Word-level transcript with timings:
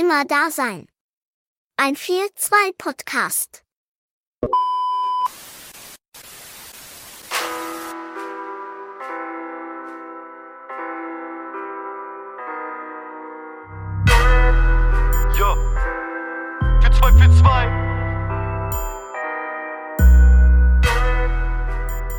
Immer 0.00 0.24
da 0.24 0.48
sein. 0.52 0.86
Ein 1.76 1.96
4-2-Podcast. 1.96 3.64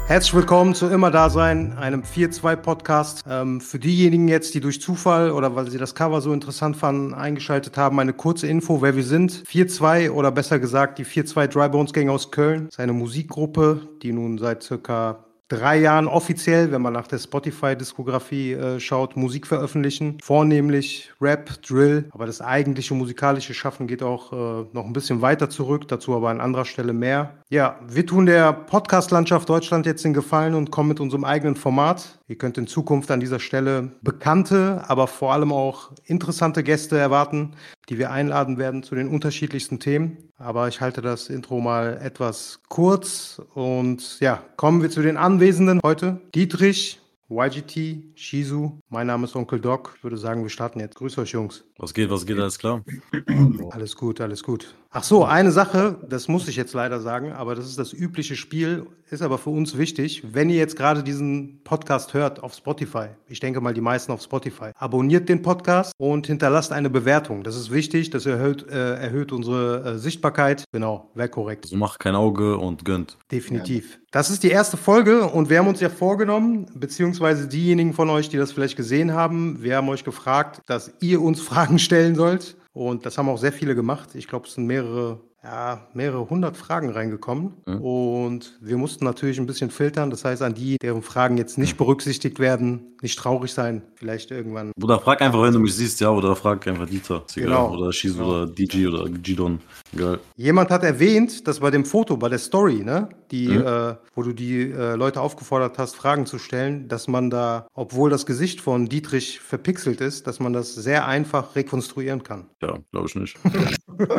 Herzlich 0.10 0.34
willkommen 0.34 0.74
zu 0.74 0.88
Immer 0.88 1.12
Dasein, 1.12 1.78
einem 1.78 2.02
4-2-Podcast. 2.02 3.26
Ähm, 3.30 3.62
für 3.62 3.78
diejenigen 3.78 4.28
jetzt, 4.28 4.56
die 4.56 4.60
durch 4.60 4.82
Zufall 4.82 5.30
oder 5.30 5.56
weil 5.56 5.70
sie 5.70 5.78
das 5.78 5.94
Cover 5.94 6.20
so 6.20 6.34
interessant 6.34 6.76
fanden, 6.78 7.14
eingeschaltet 7.14 7.78
haben, 7.78 8.00
eine 8.00 8.14
kurze 8.14 8.48
Info, 8.48 8.82
wer 8.82 8.96
wir 8.96 9.04
sind. 9.04 9.32
4-2 9.32 10.10
oder 10.10 10.32
besser 10.32 10.58
gesagt 10.58 10.98
die 10.98 11.06
4-2 11.06 11.46
Dry 11.46 11.70
Bones 11.70 11.94
Gang 11.94 12.10
aus 12.10 12.32
Köln. 12.32 12.66
Das 12.66 12.74
ist 12.74 12.80
eine 12.80 12.94
Musikgruppe, 12.94 13.82
die 14.02 14.12
nun 14.12 14.40
seit 14.40 14.64
circa 14.64 15.26
drei 15.50 15.80
Jahren 15.80 16.08
offiziell, 16.08 16.72
wenn 16.72 16.82
man 16.82 16.94
nach 16.94 17.08
der 17.08 17.18
Spotify-Diskografie 17.18 18.54
äh, 18.54 18.80
schaut, 18.80 19.18
Musik 19.18 19.48
veröffentlichen. 19.48 20.18
Vornehmlich 20.24 21.12
Rap, 21.20 21.62
Drill, 21.64 22.08
aber 22.12 22.26
das 22.26 22.40
eigentliche 22.40 22.94
musikalische 22.94 23.54
Schaffen 23.54 23.88
geht 23.88 24.04
auch 24.04 24.32
äh, 24.32 24.66
noch 24.72 24.86
ein 24.86 24.94
bisschen 24.94 25.22
weiter 25.22 25.50
zurück, 25.50 25.88
dazu 25.88 26.16
aber 26.16 26.30
an 26.30 26.40
anderer 26.40 26.66
Stelle 26.66 26.94
mehr. 26.94 27.34
Ja, 27.50 27.80
wir 27.88 28.06
tun 28.06 28.28
der 28.28 28.54
Podcast-Landschaft 28.54 29.50
Deutschland 29.50 29.86
jetzt 29.88 30.06
den 30.06 30.14
Gefallen 30.14 30.54
und 30.54 30.70
kommen 30.72 30.90
mit 30.90 31.00
unserem 31.00 31.26
eigenen 31.26 31.56
Format. 31.56 32.20
Ihr 32.28 32.38
könnt 32.38 32.60
in 32.60 32.68
Zukunft 32.68 33.10
an 33.10 33.20
dieser 33.20 33.40
Stelle 33.40 33.92
bekannte, 34.04 34.84
aber 34.88 35.08
vor 35.08 35.34
allem 35.34 35.52
auch 35.52 35.92
interessante 36.06 36.64
Gäste 36.64 36.98
erwarten, 36.98 37.56
die 37.90 37.98
wir 37.98 38.12
einladen 38.12 38.60
werden 38.60 38.84
zu 38.84 38.94
den 38.94 39.08
unterschiedlichsten 39.08 39.80
Themen. 39.80 40.29
Aber 40.40 40.70
ich 40.70 40.80
halte 40.80 41.02
das 41.02 41.30
Intro 41.30 41.60
mal 41.60 42.00
etwas 42.02 42.62
kurz 42.70 43.42
und 43.56 44.22
ja, 44.22 44.42
kommen 44.56 44.82
wir 44.82 44.90
zu 44.90 45.02
den 45.02 45.18
Anwesenden 45.18 45.82
heute. 45.84 46.22
Dietrich, 46.34 47.02
YGT, 47.32 48.16
Shizu, 48.16 48.80
mein 48.90 49.06
Name 49.06 49.26
ist 49.26 49.36
Onkel 49.36 49.60
Doc. 49.60 49.94
Ich 49.98 50.04
würde 50.04 50.18
sagen, 50.18 50.42
wir 50.42 50.50
starten 50.50 50.80
jetzt. 50.80 50.96
Grüß 50.96 51.16
euch, 51.20 51.30
Jungs. 51.30 51.64
Was 51.78 51.94
geht, 51.94 52.10
was 52.10 52.26
geht, 52.26 52.40
alles 52.40 52.58
klar? 52.58 52.84
Alles 53.70 53.96
gut, 53.96 54.20
alles 54.20 54.44
gut. 54.44 54.74
Ach 54.92 55.04
so, 55.04 55.24
eine 55.24 55.52
Sache, 55.52 56.00
das 56.10 56.28
muss 56.28 56.48
ich 56.48 56.56
jetzt 56.56 56.74
leider 56.74 57.00
sagen, 57.00 57.32
aber 57.32 57.54
das 57.54 57.68
ist 57.68 57.78
das 57.78 57.94
übliche 57.94 58.36
Spiel, 58.36 58.88
ist 59.12 59.22
aber 59.22 59.38
für 59.38 59.52
uns 59.52 59.78
wichtig. 59.78 60.24
Wenn 60.34 60.50
ihr 60.50 60.58
jetzt 60.58 60.76
gerade 60.76 61.04
diesen 61.04 61.62
Podcast 61.64 62.16
hört 62.16 62.42
auf 62.42 62.56
Spotify, 62.56 63.10
ich 63.28 63.40
denke 63.40 63.62
mal 63.62 63.74
die 63.76 63.82
meisten 63.82 64.12
auf 64.12 64.22
Spotify, 64.24 64.72
abonniert 64.76 65.30
den 65.30 65.44
Podcast 65.44 65.94
und 65.98 66.26
hinterlasst 66.26 66.72
eine 66.72 66.90
Bewertung. 66.90 67.44
Das 67.44 67.56
ist 67.56 67.72
wichtig, 67.72 68.10
das 68.10 68.26
erhöht, 68.26 68.68
äh, 68.68 68.96
erhöht 68.96 69.32
unsere 69.32 69.84
äh, 69.84 69.98
Sichtbarkeit. 70.00 70.64
Genau, 70.72 71.12
wäre 71.14 71.30
korrekt. 71.30 71.66
Also 71.66 71.78
macht 71.78 72.00
kein 72.00 72.16
Auge 72.16 72.58
und 72.58 72.84
gönnt. 72.84 73.18
Definitiv. 73.32 74.00
Das 74.12 74.32
ist 74.32 74.42
die 74.42 74.50
erste 74.50 74.76
Folge 74.76 75.28
und 75.28 75.52
wir 75.52 75.60
haben 75.60 75.68
uns 75.68 75.82
ja 75.82 75.90
vorgenommen, 75.90 76.66
beziehungsweise 76.74 77.19
diejenigen 77.20 77.94
von 77.94 78.10
euch, 78.10 78.30
die 78.30 78.38
das 78.38 78.52
vielleicht 78.52 78.76
gesehen 78.76 79.14
haben, 79.14 79.62
wir 79.62 79.78
haben 79.78 79.90
euch 79.90 80.04
gefragt, 80.04 80.62
dass 80.66 80.94
ihr 81.00 81.22
uns 81.22 81.42
Fragen 81.50 81.80
stellen 81.80 82.16
sollt. 82.16 82.56
Und 82.74 83.06
das 83.06 83.18
haben 83.18 83.30
auch 83.30 83.38
sehr 83.38 83.52
viele 83.52 83.76
gemacht. 83.76 84.10
Ich 84.14 84.28
glaube, 84.28 84.48
es 84.48 84.54
sind 84.54 84.66
mehrere, 84.66 85.20
ja, 85.44 85.88
mehrere 85.94 86.30
hundert 86.30 86.56
Fragen 86.56 86.92
reingekommen. 86.92 87.54
Mhm. 87.66 87.82
Und 87.82 88.58
wir 88.62 88.78
mussten 88.78 89.06
natürlich 89.06 89.40
ein 89.40 89.48
bisschen 89.48 89.72
filtern. 89.72 90.12
Das 90.12 90.24
heißt, 90.24 90.42
an 90.42 90.54
die, 90.54 90.78
deren 90.78 91.02
Fragen 91.02 91.38
jetzt 91.38 91.58
nicht 91.58 91.78
berücksichtigt 91.78 92.40
werden, 92.40 92.96
nicht 93.02 93.18
traurig 93.18 93.52
sein. 93.54 93.82
Vielleicht 93.96 94.32
irgendwann. 94.32 94.72
Bruder, 94.78 95.00
frag 95.00 95.22
einfach, 95.22 95.42
wenn 95.42 95.54
du 95.54 95.60
mich 95.60 95.76
siehst, 95.76 96.00
ja, 96.00 96.10
oder 96.10 96.36
frag 96.36 96.66
einfach 96.68 96.88
Dieter. 96.88 97.24
Genau. 97.36 97.74
Oder 97.76 97.92
Shizu 97.92 98.24
oder 98.24 98.46
DJ 98.46 98.88
oder 98.88 99.10
Gidon. 99.10 99.60
Egal. 99.94 100.20
Jemand 100.36 100.70
hat 100.70 100.84
erwähnt, 100.84 101.48
dass 101.48 101.60
bei 101.60 101.72
dem 101.72 101.86
Foto, 101.86 102.16
bei 102.18 102.30
der 102.30 102.40
Story, 102.40 102.84
ne, 102.84 103.10
die, 103.32 103.48
Mhm. 103.50 103.66
äh, 103.66 103.96
wo 104.16 104.24
du 104.24 104.34
die 104.34 104.72
äh, 104.72 104.96
Leute 104.96 105.22
aufgefordert 105.22 105.78
hast, 105.78 105.96
Fragen 105.96 106.26
zu 106.26 106.38
stellen, 106.40 106.88
dass 106.88 107.08
man 107.08 107.30
da, 107.30 107.68
obwohl 107.74 108.10
das 108.10 108.26
Gesicht 108.26 108.62
von 108.62 108.88
Dietrich 108.88 109.40
verpixelt 109.40 110.02
ist, 110.02 110.28
dass 110.28 110.40
man 110.40 110.54
das 110.54 110.74
sehr 110.76 111.08
einfach 111.08 111.56
rekonstruieren 111.56 112.24
kann. 112.24 112.50
Ja, 112.62 112.78
glaube 112.92 113.08
ich 113.08 113.16
nicht. 113.16 113.38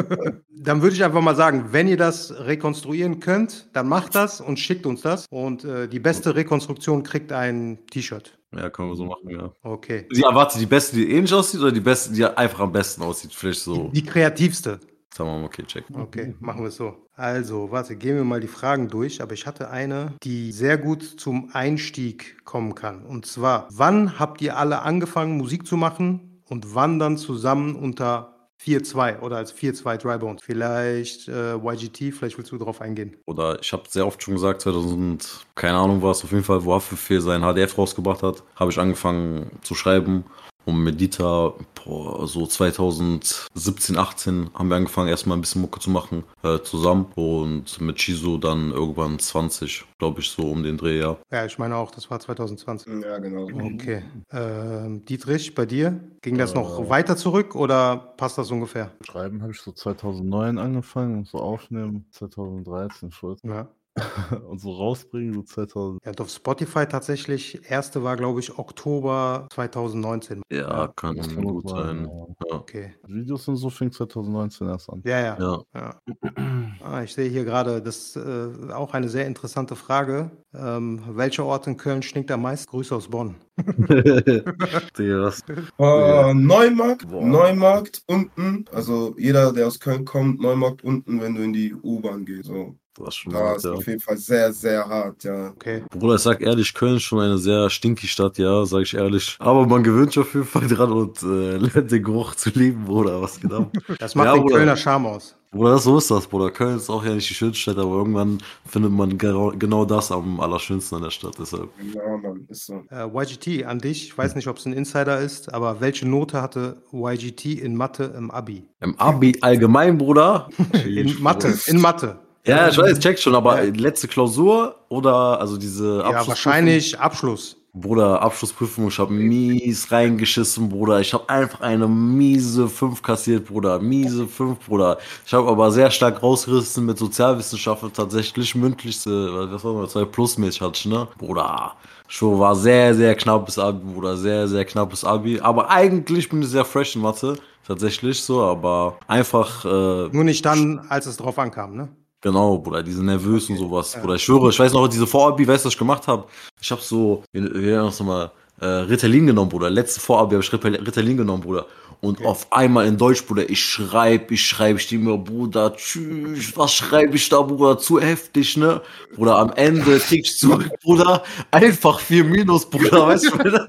Dann 0.63 0.83
würde 0.83 0.95
ich 0.95 1.03
einfach 1.05 1.23
mal 1.23 1.35
sagen, 1.37 1.69
wenn 1.71 1.89
ihr 1.89 1.97
das 1.97 2.33
rekonstruieren 2.39 3.21
könnt, 3.21 3.69
dann 3.73 3.89
macht 3.89 4.15
das 4.15 4.41
und 4.41 4.59
schickt 4.59 4.85
uns 4.87 5.01
das. 5.03 5.27
Und 5.31 5.65
äh, 5.65 5.89
die 5.89 6.01
beste 6.01 6.35
Rekonstruktion 6.35 7.03
kriegt 7.03 7.33
ein 7.33 7.79
T-Shirt. 7.91 8.37
Ja, 8.55 8.69
können 8.69 8.89
wir 8.91 8.97
so 8.97 9.05
machen, 9.05 9.31
ja. 9.31 9.53
Okay. 9.63 10.07
Die 10.15 10.23
erwarte 10.23 10.59
die 10.59 10.67
beste, 10.67 10.97
die 10.97 11.11
ähnlich 11.13 11.33
aussieht 11.33 11.61
oder 11.61 11.73
die 11.73 11.81
beste, 11.81 12.13
die 12.13 12.25
einfach 12.25 12.61
am 12.61 12.73
besten 12.73 13.03
aussieht? 13.03 13.33
Vielleicht 13.33 13.61
so. 13.61 13.89
Die 13.95 14.05
kreativste. 14.05 14.81
Sagen 15.15 15.31
wir 15.31 15.39
mal, 15.39 15.47
okay, 15.47 15.65
check. 15.65 15.85
Okay, 15.93 16.35
machen 16.39 16.61
wir 16.61 16.69
es 16.69 16.77
so. 16.77 17.07
Also, 17.17 17.71
warte, 17.71 17.97
gehen 17.97 18.17
wir 18.17 18.25
mal 18.25 18.41
die 18.41 18.47
Fragen 18.49 18.89
durch. 18.89 19.21
Aber 19.21 19.35
ich 19.35 19.47
hatte 19.47 19.71
eine, 19.71 20.15
die 20.23 20.53
sehr 20.53 20.79
gut 20.79 21.03
zum 21.03 21.51
Einstieg 21.53 22.45
kommen 22.45 22.75
kann. 22.75 23.05
Und 23.05 23.27
zwar, 23.27 23.69
wann 23.73 24.19
habt 24.19 24.41
ihr 24.41 24.57
alle 24.57 24.83
angefangen, 24.83 25.37
Musik 25.37 25.67
zu 25.67 25.77
machen 25.77 26.43
und 26.49 26.75
wann 26.75 26.99
dann 26.99 27.17
zusammen 27.17 27.75
unter 27.75 28.37
4-2 28.65 29.21
oder 29.21 29.37
als 29.39 29.55
4-2 29.55 29.97
Drybones? 29.97 30.43
Vielleicht 30.45 31.29
äh, 31.29 31.57
YGT, 31.57 32.15
vielleicht 32.15 32.39
willst 32.39 32.53
du 32.53 32.59
darauf 32.59 32.81
eingehen. 32.81 33.17
Oder 33.27 33.59
ich 33.61 33.73
habe 33.73 33.83
sehr 33.89 34.07
oft 34.07 34.23
schon 34.23 34.35
gesagt, 34.35 34.61
2000, 34.63 35.47
keine 35.57 35.77
Ahnung 35.79 36.03
was, 36.03 36.23
auf 36.23 36.31
jeden 36.31 36.45
Fall, 36.45 36.65
wo 36.65 36.75
Haftbefehl 36.75 37.21
sein 37.21 37.43
HDF 37.43 37.77
rausgebracht 37.77 38.23
hat, 38.23 38.45
habe 38.55 38.71
ich 38.71 38.79
angefangen 38.79 39.51
zu 39.63 39.75
schreiben. 39.75 40.25
Und 40.65 40.83
mit 40.83 41.01
Dieter, 41.01 41.55
boah, 41.85 42.27
so 42.27 42.47
2017, 42.47 43.97
18 43.97 44.51
haben 44.55 44.69
wir 44.69 44.77
angefangen, 44.77 45.09
erstmal 45.09 45.39
ein 45.39 45.41
bisschen 45.41 45.63
Mucke 45.63 45.81
zu 45.81 45.91
machen, 45.91 46.25
äh, 46.43 46.59
zusammen. 46.61 47.07
Und 47.15 47.81
mit 47.81 48.01
Shizu 48.01 48.39
dann 48.39 48.71
irgendwann 48.71 49.19
20, 49.19 49.85
glaube 49.99 50.21
ich, 50.21 50.31
so 50.31 50.43
um 50.51 50.63
den 50.63 50.77
Dreh, 50.77 51.01
ja. 51.01 51.17
Ja, 51.31 51.45
ich 51.47 51.59
meine 51.59 51.77
auch, 51.77 51.91
das 51.91 52.11
war 52.11 52.21
2020. 52.21 53.03
Ja, 53.03 53.19
genau. 53.19 53.45
Okay. 53.45 54.03
Ähm, 54.33 55.05
Dietrich, 55.05 55.55
bei 55.55 55.67
dir? 55.67 56.01
Ging 56.23 56.37
das 56.39 56.55
noch 56.55 56.89
weiter 56.89 57.17
zurück 57.17 57.55
oder 57.55 57.97
passt 58.17 58.39
das 58.39 58.51
ungefähr? 58.51 58.91
Schreiben 59.03 59.43
habe 59.43 59.53
ich 59.53 59.61
so 59.61 59.73
2009 59.73 60.59
angefangen 60.59 61.19
und 61.19 61.29
so 61.29 61.39
aufnehmen 61.39 62.07
2013, 62.13 63.11
14. 63.11 63.51
Ja. 63.51 63.69
und 64.49 64.61
so 64.61 64.73
rausbringen, 64.73 65.35
so 65.35 65.43
2000. 65.43 66.01
Ja, 66.05 66.11
und 66.11 66.21
auf 66.21 66.31
Spotify 66.31 66.87
tatsächlich, 66.87 67.61
erste 67.69 68.03
war, 68.05 68.17
glaube 68.17 68.41
ich, 68.41 68.57
Oktober 68.59 69.49
2019. 69.53 70.43
Ja, 70.51 70.89
kann 70.89 71.17
Das 71.17 71.29
kann 71.29 71.45
gut 71.45 71.69
sein. 71.69 72.07
sein, 72.07 72.37
Ja. 72.49 72.57
Okay. 72.57 72.95
Videos 73.07 73.49
und 73.49 73.57
so 73.57 73.71
fing 73.71 73.91
2019 73.91 74.69
erst 74.69 74.91
an. 74.91 75.03
Ja, 75.05 75.21
ja. 75.21 75.37
Ja. 75.39 75.63
ja. 75.75 76.01
Ah, 76.83 77.03
ich 77.03 77.13
sehe 77.13 77.29
hier 77.29 77.45
gerade, 77.45 77.83
das 77.83 78.17
ist 78.17 78.17
äh, 78.17 78.73
auch 78.73 78.95
eine 78.95 79.09
sehr 79.11 79.27
interessante 79.27 79.77
Frage. 79.77 80.31
Ähm, 80.55 81.03
welcher 81.11 81.45
Ort 81.45 81.67
in 81.67 81.77
Köln 81.77 82.03
stinkt 82.03 82.31
am 82.31 82.43
meisten? 82.43 82.71
Grüße 82.71 82.95
aus 82.97 83.09
Bonn. 83.09 83.37
Digga, 83.99 85.23
was? 85.23 85.43
Äh, 85.79 86.35
Neumarkt, 86.35 87.09
Boah. 87.09 87.25
Neumarkt 87.25 88.03
unten, 88.07 88.65
also 88.73 89.15
jeder, 89.19 89.53
der 89.53 89.67
aus 89.67 89.79
Köln 89.79 90.05
kommt, 90.07 90.41
Neumarkt 90.41 90.83
unten, 90.83 91.21
wenn 91.21 91.35
du 91.35 91.43
in 91.43 91.53
die 91.53 91.75
U-Bahn 91.75 92.25
gehst. 92.25 92.47
So. 92.47 92.77
Das 92.97 93.09
ist 93.09 93.17
schon 93.17 93.35
hart, 93.35 93.59
ist 93.59 93.65
ja. 93.65 93.73
auf 93.73 93.87
jeden 93.87 94.01
Fall 94.01 94.17
sehr, 94.17 94.53
sehr 94.53 94.87
hart, 94.87 95.23
ja. 95.23 95.49
Okay. 95.51 95.85
Bruder, 95.91 96.17
ich 96.17 96.23
sag 96.23 96.41
ehrlich, 96.41 96.75
Köln 96.75 96.97
ist 96.97 97.05
schon 97.05 97.21
eine 97.21 97.39
sehr 97.39 97.71
stinky 97.71 98.09
Stadt, 98.09 98.37
ja, 98.39 98.65
sag 98.67 98.83
ich 98.83 98.95
ehrlich. 98.95 99.37
Aber 99.39 99.67
man 99.67 99.83
gewöhnt 99.85 100.13
sich 100.13 100.23
auf 100.23 100.35
jeden 100.35 100.47
Fall 100.47 100.67
dran 100.67 100.91
und 100.91 101.23
äh, 101.23 101.57
lernt 101.57 101.91
den 101.91 102.03
Geruch 102.03 102.35
zu 102.35 102.51
lieben, 102.51 102.85
Bruder. 102.85 103.23
Was 103.23 103.41
geht 103.41 103.53
ab? 103.53 103.73
Das 103.99 104.15
macht 104.15 104.27
Ja, 104.27 104.35
den 104.35 104.43
Bruder. 104.43 104.57
Kölner 104.57 104.77
Charme 104.77 105.07
aus. 105.07 105.37
Bruder, 105.53 105.79
so 105.79 105.99
ist 105.99 106.11
das, 106.11 106.27
Bruder. 106.27 106.51
Köln 106.51 106.77
ist 106.77 106.89
auch 106.91 107.05
ja 107.05 107.13
nicht 107.13 107.29
die 107.29 107.35
schönste 107.35 107.61
Stadt, 107.61 107.79
aber 107.79 107.97
irgendwann 107.97 108.39
findet 108.67 108.93
man 108.93 109.19
genau, 109.19 109.53
genau 109.57 109.85
das 109.85 110.13
am 110.13 110.39
allerschönsten 110.41 110.97
an 110.97 111.03
der 111.03 111.11
Stadt. 111.11 111.35
Deshalb. 111.41 111.71
Ja, 111.93 112.17
Mann, 112.17 112.47
ist 112.49 112.67
so. 112.67 112.85
Äh, 112.91 113.07
YGT 113.07 113.65
an 113.67 113.79
dich. 113.79 114.09
Ich 114.09 114.19
weiß 114.19 114.37
nicht, 114.37 114.47
ob 114.47 114.59
es 114.59 114.67
ein 114.67 114.73
Insider 114.73 115.19
ist, 115.21 115.53
aber 115.53 115.81
welche 115.81 116.07
Note 116.07 116.41
hatte 116.41 116.83
YGT 116.93 117.47
in 117.47 117.77
Mathe 117.77 118.15
im 118.17 118.31
Abi? 118.31 118.69
Im 118.81 118.99
Abi 118.99 119.39
allgemein, 119.41 119.99
Bruder. 119.99 120.49
In 120.85 121.21
Mathe, 121.21 121.53
in 121.67 121.81
Mathe. 121.81 122.19
Ja, 122.47 122.69
ich 122.69 122.79
weiß, 122.79 122.99
check 123.01 123.19
schon, 123.19 123.35
aber 123.35 123.63
letzte 123.65 124.09
Klausur 124.09 124.77
oder 124.89 125.41
also 125.41 125.57
diese 125.59 126.03
Ja, 126.07 126.21
Abschlussprüfung? 126.21 126.29
wahrscheinlich 126.29 126.99
Abschluss. 126.99 127.57
Bruder, 127.73 128.21
Abschlussprüfung, 128.21 128.89
ich 128.89 128.99
habe 128.99 129.13
mies 129.13 129.93
reingeschissen, 129.93 130.69
Bruder. 130.69 130.99
Ich 131.01 131.15
habe 131.15 131.29
einfach 131.29 131.61
eine 131.61 131.87
miese 131.87 132.69
5 132.69 133.01
kassiert, 133.01 133.47
Bruder. 133.47 133.79
Miese 133.79 134.27
5, 134.27 134.59
Bruder. 134.67 134.99
Ich 135.25 135.33
habe 135.33 135.49
aber 135.49 135.71
sehr 135.71 135.89
stark 135.93 136.21
rausgerissen 136.21 136.85
mit 136.85 136.99
Sozialwissenschaften, 136.99 137.93
tatsächlich 137.93 138.57
mündlichste, 138.57 139.51
was 139.53 139.63
war 139.63 139.83
das, 139.83 139.93
2 139.93 140.05
plus 140.07 140.37
mäßig 140.37 140.61
hatte 140.63 140.79
ich, 140.81 140.87
ne? 140.87 141.07
Bruder. 141.17 141.77
Schon 142.09 142.41
war 142.41 142.57
sehr, 142.57 142.93
sehr 142.97 143.15
knappes 143.15 143.57
Abi, 143.57 143.85
Bruder. 143.95 144.17
Sehr, 144.17 144.49
sehr 144.49 144.65
knappes 144.65 145.05
Abi. 145.05 145.39
Aber 145.41 145.71
eigentlich 145.71 146.29
bin 146.29 146.43
ich 146.43 146.49
sehr 146.49 146.65
fresh 146.65 146.97
in 146.97 147.03
Mathe. 147.03 147.37
Tatsächlich 147.65 148.21
so, 148.21 148.43
aber 148.43 148.99
einfach, 149.07 149.65
äh, 149.65 150.09
Nur 150.09 150.25
nicht 150.25 150.45
dann, 150.45 150.81
als 150.89 151.07
es 151.07 151.19
drauf 151.19 151.39
ankam, 151.39 151.77
ne? 151.77 151.89
Genau, 152.23 152.59
Bruder, 152.59 152.83
diese 152.83 153.03
nervös 153.03 153.49
und 153.49 153.57
sowas, 153.57 153.97
Bruder. 153.99 154.15
Ich 154.17 154.23
schwöre, 154.25 154.51
ich 154.51 154.59
weiß 154.59 154.73
noch, 154.75 154.87
diese 154.89 155.07
Vorabi, 155.07 155.47
weißt 155.49 155.65
du, 155.65 155.67
was 155.69 155.73
ich 155.75 155.79
gemacht 155.79 156.07
habe? 156.07 156.25
Ich 156.61 156.71
habe 156.71 156.83
so, 156.83 157.23
wie, 157.33 157.43
wie 157.43 157.71
noch 157.73 157.99
mal, 158.01 158.31
äh, 158.61 158.67
Ritalin 158.67 159.27
genommen, 159.27 159.49
Bruder. 159.49 159.71
Letzte 159.71 160.01
Vorabi 160.01 160.35
habe 160.35 160.45
ich 160.45 160.53
Rital- 160.53 160.75
Ritalin 160.85 161.17
genommen, 161.17 161.43
Bruder. 161.43 161.65
Und 162.03 162.23
auf 162.25 162.51
einmal 162.53 162.87
in 162.87 162.97
Deutsch, 162.99 163.25
Bruder, 163.27 163.49
ich 163.49 163.63
schreib, 163.63 164.31
ich 164.31 164.43
schreibe, 164.47 164.79
ich 164.79 164.89
denke 164.89 165.07
mir, 165.07 165.17
Bruder, 165.19 165.75
tschüss, 165.75 166.55
was 166.57 166.73
schreibe 166.75 167.17
ich 167.17 167.27
da, 167.29 167.41
Bruder, 167.41 167.79
zu 167.79 167.99
heftig, 168.01 168.57
ne? 168.59 168.83
Bruder, 169.15 169.37
am 169.39 169.53
Ende 169.55 169.99
krieg 169.99 170.21
ich 170.27 170.37
zurück, 170.37 170.69
Bruder, 170.83 171.23
einfach 171.51 172.01
vier 172.01 172.25
Minus, 172.25 172.69
Bruder, 172.69 173.07
weißt 173.07 173.27
du, 173.27 173.31
Bruder? 173.39 173.69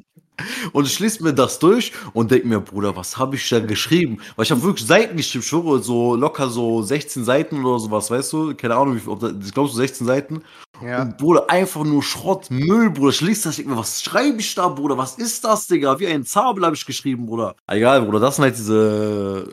Und 0.74 0.88
ich 0.88 1.00
lese 1.00 1.24
mir 1.24 1.34
das 1.34 1.60
durch 1.60 1.92
und 2.14 2.32
denke 2.32 2.48
mir, 2.48 2.60
Bruder, 2.60 2.96
was 2.96 3.18
habe 3.18 3.36
ich 3.36 3.50
da 3.50 3.60
geschrieben? 3.60 4.20
Weil 4.36 4.46
ich 4.46 4.52
habe 4.52 4.64
wirklich 4.64 4.88
Seiten 4.88 5.18
geschrieben, 5.18 5.44
schwöre, 5.44 5.82
so 5.82 6.16
locker 6.16 6.50
so 6.50 6.82
16 6.82 7.24
Seiten 7.24 7.64
oder 7.64 7.80
sowas, 7.80 8.12
weißt 8.12 8.34
du? 8.34 8.56
Keine 8.56 8.76
Ahnung, 8.76 8.96
wie 8.96 9.10
ob 9.10 9.20
da, 9.20 9.30
ich 9.30 9.54
glaube 9.54 9.70
so 9.70 9.76
16 9.76 10.08
Seiten. 10.08 10.44
Ja. 10.86 11.02
Und 11.04 11.18
Bruder, 11.18 11.50
einfach 11.50 11.84
nur 11.84 12.04
Schrott, 12.04 12.50
Müll, 12.50 12.90
Bruder. 12.90 13.10
Ich 13.10 13.22
lese 13.22 13.44
das, 13.44 13.54
ich 13.54 13.58
denk 13.58 13.70
mir, 13.70 13.78
was 13.78 14.02
schreibe 14.04 14.40
ich 14.40 14.54
da, 14.56 14.68
Bruder? 14.68 14.98
Was 14.98 15.16
ist 15.16 15.44
das, 15.44 15.68
Digga? 15.68 16.00
Wie 16.00 16.08
ein 16.08 16.24
Zabel 16.26 16.66
habe 16.66 16.76
ich 16.76 16.86
geschrieben, 16.86 17.26
Bruder. 17.26 17.56
Egal, 17.68 18.02
Bruder, 18.02 18.20
das 18.20 18.36
sind 18.36 18.44
halt 18.44 18.58
diese 18.58 19.48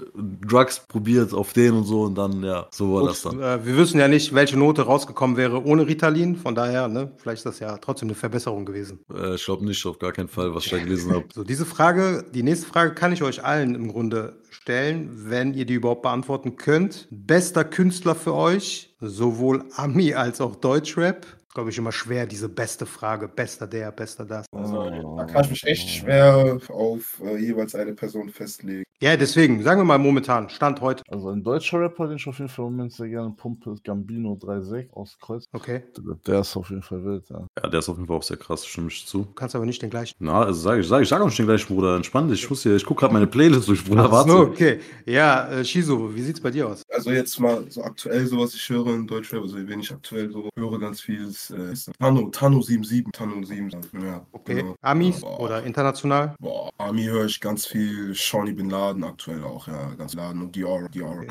Drugs 0.46 0.80
probiert 0.86 1.32
auf 1.34 1.52
den 1.52 1.74
und 1.74 1.84
so 1.84 2.02
und 2.02 2.14
dann, 2.16 2.42
ja, 2.42 2.66
so 2.70 2.94
war 2.94 3.06
das 3.08 3.22
Gut, 3.22 3.40
dann. 3.40 3.60
äh, 3.60 3.66
wir 3.66 3.76
wissen 3.76 3.98
ja 3.98 4.08
nicht, 4.08 4.34
welche 4.34 4.58
Note 4.58 4.82
rausgekommen 4.82 5.36
wäre 5.36 5.64
ohne 5.64 5.86
Ritalin. 5.86 6.36
Von 6.36 6.54
daher, 6.54 6.88
ne, 6.88 7.10
vielleicht 7.16 7.38
ist 7.38 7.46
das 7.46 7.58
ja 7.60 7.76
trotzdem 7.78 8.08
eine 8.08 8.14
Verbesserung 8.14 8.64
gewesen. 8.64 9.00
Äh, 9.14 9.34
ich 9.34 9.44
glaube 9.44 9.64
nicht, 9.64 9.84
auf 9.86 9.98
gar 9.98 10.12
keinen 10.12 10.28
Fall, 10.28 10.54
was 10.54 10.64
ich 10.64 10.70
da 10.70 10.78
gelesen 10.78 11.12
habe. 11.12 11.24
So, 11.34 11.44
diese 11.44 11.66
Frage, 11.66 12.24
die 12.34 12.42
nächste 12.42 12.66
Frage 12.66 12.94
kann 12.94 13.12
ich 13.12 13.22
euch 13.22 13.44
allen 13.44 13.74
im 13.74 13.88
Grunde 13.88 14.36
stellen, 14.50 15.10
wenn 15.28 15.54
ihr 15.54 15.66
die 15.66 15.74
überhaupt 15.74 16.02
beantworten 16.02 16.56
könnt. 16.56 17.06
Bester 17.10 17.64
Künstler 17.64 18.14
für 18.14 18.34
euch, 18.34 18.87
sowohl 19.00 19.64
Ami 19.76 20.14
als 20.14 20.40
auch 20.40 20.56
Deutschrap. 20.56 21.26
Glaube 21.54 21.70
ich 21.70 21.78
immer 21.78 21.92
schwer, 21.92 22.26
diese 22.26 22.48
beste 22.48 22.86
Frage. 22.86 23.26
Bester 23.26 23.66
der, 23.66 23.90
bester 23.90 24.24
das. 24.24 24.46
Also, 24.52 25.16
da 25.16 25.24
kann 25.24 25.44
ich 25.44 25.50
mich 25.50 25.64
echt 25.64 25.88
schwer 25.88 26.58
auf 26.68 27.20
äh, 27.24 27.36
jeweils 27.36 27.74
eine 27.74 27.94
Person 27.94 28.28
festlegen. 28.28 28.84
Ja, 29.00 29.16
deswegen, 29.16 29.62
sagen 29.62 29.80
wir 29.80 29.84
mal 29.84 29.96
momentan, 29.96 30.48
Stand 30.48 30.80
heute. 30.80 31.04
Also 31.08 31.28
ein 31.28 31.44
deutscher 31.44 31.78
Rapper, 31.78 32.08
den 32.08 32.16
ich 32.16 32.26
auf 32.26 32.36
jeden 32.38 32.48
Fall 32.48 32.66
im 32.66 32.72
Moment 32.72 32.92
sehr 32.92 33.08
gerne 33.08 33.30
pumpe, 33.30 33.70
ist 33.70 33.84
Gambino 33.84 34.36
36 34.42 34.92
aus 34.92 35.16
Kreuz. 35.20 35.44
Okay. 35.52 35.84
Der 36.26 36.40
ist 36.40 36.56
auf 36.56 36.68
jeden 36.70 36.82
Fall 36.82 37.04
wild, 37.04 37.30
ja. 37.30 37.46
Ja, 37.62 37.68
der 37.68 37.78
ist 37.78 37.88
auf 37.88 37.96
jeden 37.96 38.08
Fall 38.08 38.16
auch 38.16 38.24
sehr 38.24 38.36
krass, 38.36 38.66
stimme 38.66 38.88
ich 38.88 39.06
zu. 39.06 39.18
Du 39.18 39.34
kannst 39.34 39.54
aber 39.54 39.66
nicht 39.66 39.80
den 39.80 39.90
gleichen. 39.90 40.16
Na, 40.18 40.42
also 40.42 40.58
sag 40.58 40.80
ich, 40.80 40.88
sag 40.88 41.02
ich, 41.02 41.08
sag 41.08 41.20
auch 41.20 41.26
nicht 41.26 41.38
den 41.38 41.46
gleichen, 41.46 41.72
Bruder. 41.72 41.94
Entspann 41.94 42.26
dich. 42.26 42.42
Ich 42.42 42.50
muss 42.50 42.64
hier, 42.64 42.74
ich 42.74 42.84
gucke 42.84 42.98
gerade 42.98 43.14
meine 43.14 43.28
Playlist 43.28 43.68
durch, 43.68 43.84
Bruder. 43.84 44.10
Warte. 44.10 44.32
so, 44.32 44.38
okay. 44.40 44.80
Ja, 45.06 45.48
äh, 45.48 45.64
Shizu, 45.64 46.12
wie 46.16 46.22
sieht's 46.22 46.40
bei 46.40 46.50
dir 46.50 46.66
aus? 46.66 46.82
Also 46.92 47.12
jetzt 47.12 47.38
mal 47.38 47.64
so 47.68 47.84
aktuell 47.84 48.26
so, 48.26 48.40
was 48.40 48.52
ich 48.54 48.68
höre 48.68 48.88
in 48.88 49.06
Deutschrap, 49.06 49.42
also 49.42 49.56
wenn 49.64 49.78
ich 49.78 49.92
aktuell 49.92 50.28
so 50.32 50.48
höre 50.56 50.80
ganz 50.80 51.00
viel, 51.00 51.24
ist 51.24 51.50
äh, 51.50 51.72
Tano, 52.00 52.30
Tano 52.30 52.60
77, 52.60 53.12
Tano 53.12 53.44
77, 53.44 53.92
ja. 54.02 54.26
Okay. 54.32 54.56
genau. 54.56 54.74
Amis 54.80 55.20
Boah. 55.20 55.38
oder 55.38 55.62
international? 55.62 56.34
Boah, 56.40 56.68
Army 56.78 57.04
höre 57.04 57.26
ich 57.26 57.40
ganz 57.40 57.64
viel, 57.64 58.12
Shawnee 58.12 58.54
Bin 58.54 58.68
Laden 58.68 58.87
aktuell 59.04 59.42
auch, 59.44 59.66
ja, 59.68 59.94
ganz 59.96 60.14
Laden 60.14 60.42
und 60.42 60.54
Dior, 60.54 60.88
Dior. 60.88 61.24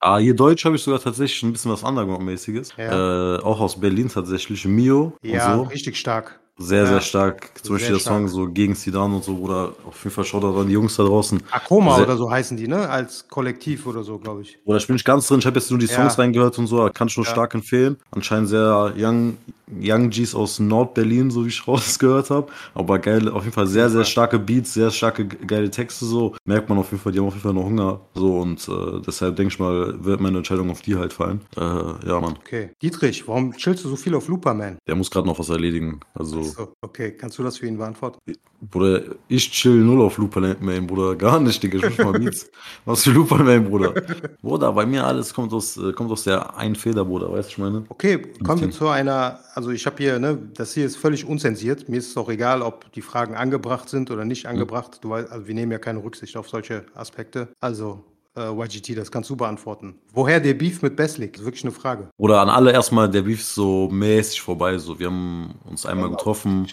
Ah, 0.00 0.18
hier 0.18 0.34
Deutsch 0.34 0.64
habe 0.64 0.76
ich 0.76 0.82
sogar 0.82 1.00
tatsächlich 1.00 1.42
ein 1.42 1.52
bisschen 1.52 1.72
was 1.72 1.82
Underground-mäßiges. 1.82 2.72
Ja. 2.76 3.36
Äh, 3.36 3.42
auch 3.42 3.60
aus 3.60 3.80
Berlin 3.80 4.08
tatsächlich. 4.08 4.64
Mio 4.64 5.12
Ja, 5.22 5.54
und 5.54 5.64
so. 5.64 5.70
richtig 5.70 5.96
stark. 5.98 6.38
Sehr, 6.60 6.82
Ja. 6.82 6.86
sehr 6.86 7.00
stark. 7.00 7.50
Zum 7.62 7.74
Beispiel 7.76 7.94
Sehr 7.98 8.04
der 8.04 8.12
Song 8.20 8.26
so 8.28 8.48
gegen 8.48 8.74
Sidan 8.74 9.12
und 9.14 9.22
so, 9.24 9.36
Bruder. 9.36 9.72
Auf 9.86 10.02
jeden 10.02 10.14
Fall 10.14 10.24
schaut 10.24 10.42
da 10.42 10.50
an 10.52 10.66
die 10.66 10.72
Jungs 10.72 10.96
da 10.96 11.04
draußen. 11.04 11.40
Akoma 11.52 11.94
Sehr- 11.96 12.04
oder 12.04 12.16
so 12.16 12.28
heißen 12.30 12.56
die, 12.56 12.66
ne? 12.66 12.88
Als 12.88 13.28
Kollektiv 13.28 13.86
oder 13.86 14.02
so, 14.02 14.18
glaube 14.18 14.42
ich. 14.42 14.58
Oder 14.64 14.78
ich 14.78 14.86
bin 14.86 14.94
nicht 14.94 15.04
ganz 15.04 15.26
drin, 15.28 15.38
ich 15.38 15.46
habe 15.46 15.58
jetzt 15.58 15.70
nur 15.70 15.78
die 15.78 15.86
Songs 15.86 16.16
Ja. 16.16 16.22
reingehört 16.22 16.58
und 16.58 16.66
so, 16.66 16.88
kann 16.92 17.06
ich 17.08 17.16
nur 17.16 17.26
Ja. 17.26 17.30
stark 17.32 17.54
empfehlen. 17.54 17.96
Anscheinend 18.10 18.48
sehr 18.48 18.92
young, 18.96 19.36
young 19.82 20.10
G's 20.10 20.34
aus 20.34 20.58
Nord-Berlin, 20.58 21.30
so 21.30 21.44
wie 21.44 21.48
ich 21.48 21.66
rausgehört 21.68 22.30
habe. 22.30 22.46
Aber 22.74 22.98
geil, 22.98 23.28
auf 23.28 23.42
jeden 23.44 23.54
Fall 23.54 23.66
sehr, 23.66 23.90
sehr 23.90 24.04
starke 24.04 24.38
Beats, 24.38 24.74
sehr 24.74 24.90
starke, 24.90 25.26
ge- 25.26 25.38
geile 25.46 25.70
Texte 25.70 26.04
so. 26.04 26.34
Merkt 26.44 26.68
man 26.68 26.78
auf 26.78 26.90
jeden 26.90 27.02
Fall, 27.02 27.12
die 27.12 27.18
haben 27.18 27.26
auf 27.26 27.34
jeden 27.34 27.42
Fall 27.42 27.54
noch 27.54 27.64
Hunger. 27.64 28.00
So 28.14 28.38
und 28.40 28.66
äh, 28.68 29.00
deshalb 29.06 29.36
denke 29.36 29.52
ich 29.52 29.58
mal, 29.58 30.02
wird 30.04 30.20
meine 30.20 30.38
Entscheidung 30.38 30.70
auf 30.70 30.80
die 30.82 30.96
halt 30.96 31.12
fallen. 31.12 31.40
Äh, 31.56 31.60
ja, 31.60 32.20
Mann. 32.20 32.36
Okay. 32.40 32.70
Dietrich, 32.82 33.26
warum 33.28 33.52
chillst 33.52 33.84
du 33.84 33.88
so 33.88 33.96
viel 33.96 34.14
auf 34.14 34.28
Looperman? 34.28 34.78
Der 34.86 34.94
muss 34.94 35.10
gerade 35.10 35.26
noch 35.26 35.38
was 35.38 35.48
erledigen. 35.48 36.00
Also, 36.14 36.42
So, 36.42 36.72
okay. 36.80 37.12
Kannst 37.12 37.38
du 37.38 37.42
das 37.42 37.58
für 37.58 37.66
ihn 37.66 37.76
beantworten? 37.78 38.18
Bruder, 38.60 39.02
ich 39.28 39.50
chill 39.52 39.76
null 39.84 40.02
auf 40.02 40.18
Looperman, 40.18 40.86
Bruder. 40.86 41.14
Gar 41.14 41.38
nicht, 41.40 41.62
Digga. 41.62 41.78
Ich 41.78 41.96
muss 41.96 41.98
mal 42.06 42.18
Beats. 42.18 42.50
Was 42.84 43.04
für 43.04 43.10
Looperman, 43.12 43.64
Bruder? 43.68 43.94
Bruder, 44.42 44.72
bei 44.72 44.84
mir 44.84 45.06
alles 45.06 45.32
kommt 45.32 45.52
aus, 45.52 45.76
äh, 45.76 45.92
kommt 45.92 46.10
aus 46.10 46.24
der 46.24 46.56
einen 46.56 46.74
Feder, 46.74 47.04
Bruder. 47.04 47.30
Weißt 47.32 47.50
du, 47.50 47.52
ich 47.52 47.58
meine? 47.58 47.84
Okay, 47.88 48.18
kommen 48.44 48.60
wir 48.62 48.70
zu 48.72 48.88
einer, 48.88 49.38
also 49.58 49.72
ich 49.72 49.86
habe 49.86 49.96
hier, 49.96 50.20
ne, 50.20 50.38
das 50.54 50.74
hier 50.74 50.86
ist 50.86 50.94
völlig 50.94 51.24
unzensiert. 51.24 51.88
Mir 51.88 51.96
ist 51.96 52.10
es 52.10 52.16
auch 52.16 52.28
egal, 52.28 52.62
ob 52.62 52.92
die 52.92 53.02
Fragen 53.02 53.34
angebracht 53.34 53.88
sind 53.88 54.08
oder 54.12 54.24
nicht 54.24 54.46
angebracht. 54.46 55.00
Du 55.00 55.10
weißt, 55.10 55.32
also 55.32 55.48
wir 55.48 55.54
nehmen 55.54 55.72
ja 55.72 55.78
keine 55.78 56.00
Rücksicht 56.00 56.36
auf 56.36 56.48
solche 56.48 56.84
Aspekte. 56.94 57.48
Also, 57.58 58.04
äh, 58.36 58.52
YGT, 58.52 58.96
das 58.96 59.10
kannst 59.10 59.28
du 59.30 59.34
beantworten. 59.34 59.96
Woher 60.12 60.38
der 60.38 60.54
Beef 60.54 60.80
mit 60.80 60.94
Beslik? 60.94 61.32
Das 61.32 61.40
ist 61.40 61.46
wirklich 61.46 61.64
eine 61.64 61.72
Frage. 61.72 62.08
Oder 62.18 62.40
an 62.40 62.50
alle 62.50 62.70
erstmal, 62.70 63.10
der 63.10 63.22
Beef 63.22 63.40
ist 63.40 63.56
so 63.56 63.88
mäßig 63.88 64.40
vorbei. 64.40 64.78
So, 64.78 64.96
wir 64.96 65.08
haben 65.08 65.56
uns 65.64 65.84
einmal 65.84 66.10
getroffen. 66.10 66.68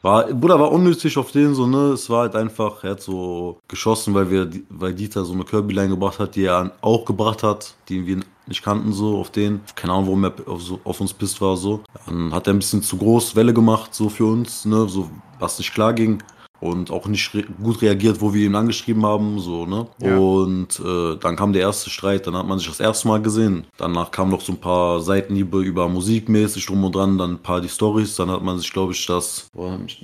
War, 0.00 0.26
Bruder 0.26 0.60
war 0.60 0.70
unnötig 0.70 1.18
auf 1.18 1.32
den, 1.32 1.54
so, 1.54 1.66
ne? 1.66 1.92
Es 1.92 2.08
war 2.08 2.20
halt 2.20 2.36
einfach, 2.36 2.84
er 2.84 2.92
hat 2.92 3.02
so 3.02 3.58
geschossen, 3.66 4.14
weil 4.14 4.30
wir, 4.30 4.48
weil 4.68 4.94
Dieter 4.94 5.24
so 5.24 5.32
eine 5.32 5.44
Kirby-Line 5.44 5.88
gebracht 5.88 6.20
hat, 6.20 6.36
die 6.36 6.44
er 6.44 6.70
auch 6.80 7.04
gebracht 7.04 7.42
hat, 7.42 7.74
die 7.88 8.06
wir 8.06 8.20
nicht 8.46 8.62
kannten, 8.62 8.92
so, 8.92 9.18
auf 9.18 9.30
den. 9.30 9.60
Keine 9.74 9.92
Ahnung, 9.94 10.06
warum 10.06 10.24
er 10.24 10.34
auf, 10.46 10.62
so, 10.62 10.78
auf 10.84 11.00
uns 11.00 11.12
pisst 11.12 11.40
war, 11.40 11.56
so. 11.56 11.82
Dann 12.06 12.32
hat 12.32 12.46
er 12.46 12.54
ein 12.54 12.60
bisschen 12.60 12.82
zu 12.82 12.96
groß 12.96 13.34
Welle 13.34 13.52
gemacht, 13.52 13.92
so 13.92 14.08
für 14.08 14.26
uns, 14.26 14.64
ne? 14.64 14.88
So, 14.88 15.10
was 15.40 15.58
nicht 15.58 15.74
klar 15.74 15.92
ging. 15.92 16.22
Und 16.60 16.90
auch 16.90 17.06
nicht 17.06 17.32
re 17.34 17.44
gut 17.62 17.82
reagiert, 17.82 18.20
wo 18.20 18.34
wir 18.34 18.44
ihn 18.44 18.56
angeschrieben 18.56 19.06
haben, 19.06 19.38
so, 19.38 19.64
ne? 19.64 19.86
Ja. 20.02 20.16
Und 20.18 20.80
äh, 20.80 21.16
dann 21.16 21.36
kam 21.36 21.52
der 21.52 21.62
erste 21.62 21.88
Streit, 21.88 22.26
dann 22.26 22.34
hat 22.36 22.48
man 22.48 22.58
sich 22.58 22.66
das 22.66 22.80
erste 22.80 23.06
Mal 23.06 23.22
gesehen. 23.22 23.66
Danach 23.76 24.10
kamen 24.10 24.32
noch 24.32 24.40
so 24.40 24.52
ein 24.52 24.60
paar 24.60 25.00
Seitenhiebe 25.00 25.60
über 25.60 25.88
musikmäßig 25.88 26.66
drum 26.66 26.82
und 26.82 26.94
dran, 26.96 27.16
dann 27.16 27.34
ein 27.34 27.42
paar 27.42 27.60
die 27.60 27.68
Stories. 27.68 28.16
Dann 28.16 28.30
hat 28.30 28.42
man 28.42 28.58
sich, 28.58 28.72
glaube 28.72 28.92
ich, 28.92 29.06
das, 29.06 29.48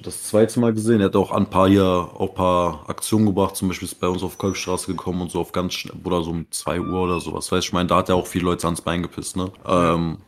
das 0.03 0.23
zweite 0.25 0.61
Mal 0.61 0.73
gesehen. 0.73 1.01
Er 1.01 1.07
hat 1.07 1.17
auch 1.17 1.33
ein 1.33 1.51
paar 1.51 1.69
hier 1.69 1.85
auch 1.85 2.29
ein 2.29 2.35
paar 2.37 2.89
Aktionen 2.89 3.27
gebracht. 3.27 3.57
Zum 3.57 3.69
Beispiel 3.69 3.89
ist 3.89 3.99
bei 4.01 4.09
uns 4.09 4.23
auf 4.23 4.39
Kolbstraße 4.39 4.87
gekommen 4.87 5.23
und 5.23 5.33
so 5.33 5.41
auf 5.41 5.51
ganz 5.53 5.75
schnell, 5.75 5.97
oder 6.05 6.23
so 6.23 6.31
um 6.31 6.47
2 6.51 6.81
Uhr 6.81 7.01
oder 7.03 7.19
sowas. 7.21 7.51
Weißt 7.51 7.65
du, 7.65 7.69
ich 7.69 7.73
meine, 7.73 7.89
da 7.89 7.97
hat 7.97 8.09
er 8.09 8.15
auch 8.15 8.27
viele 8.29 8.45
Leute 8.45 8.67
ans 8.67 8.81
Bein 8.81 9.03
gepisst, 9.03 9.37
ne? 9.37 9.51
Ähm, 9.67 10.19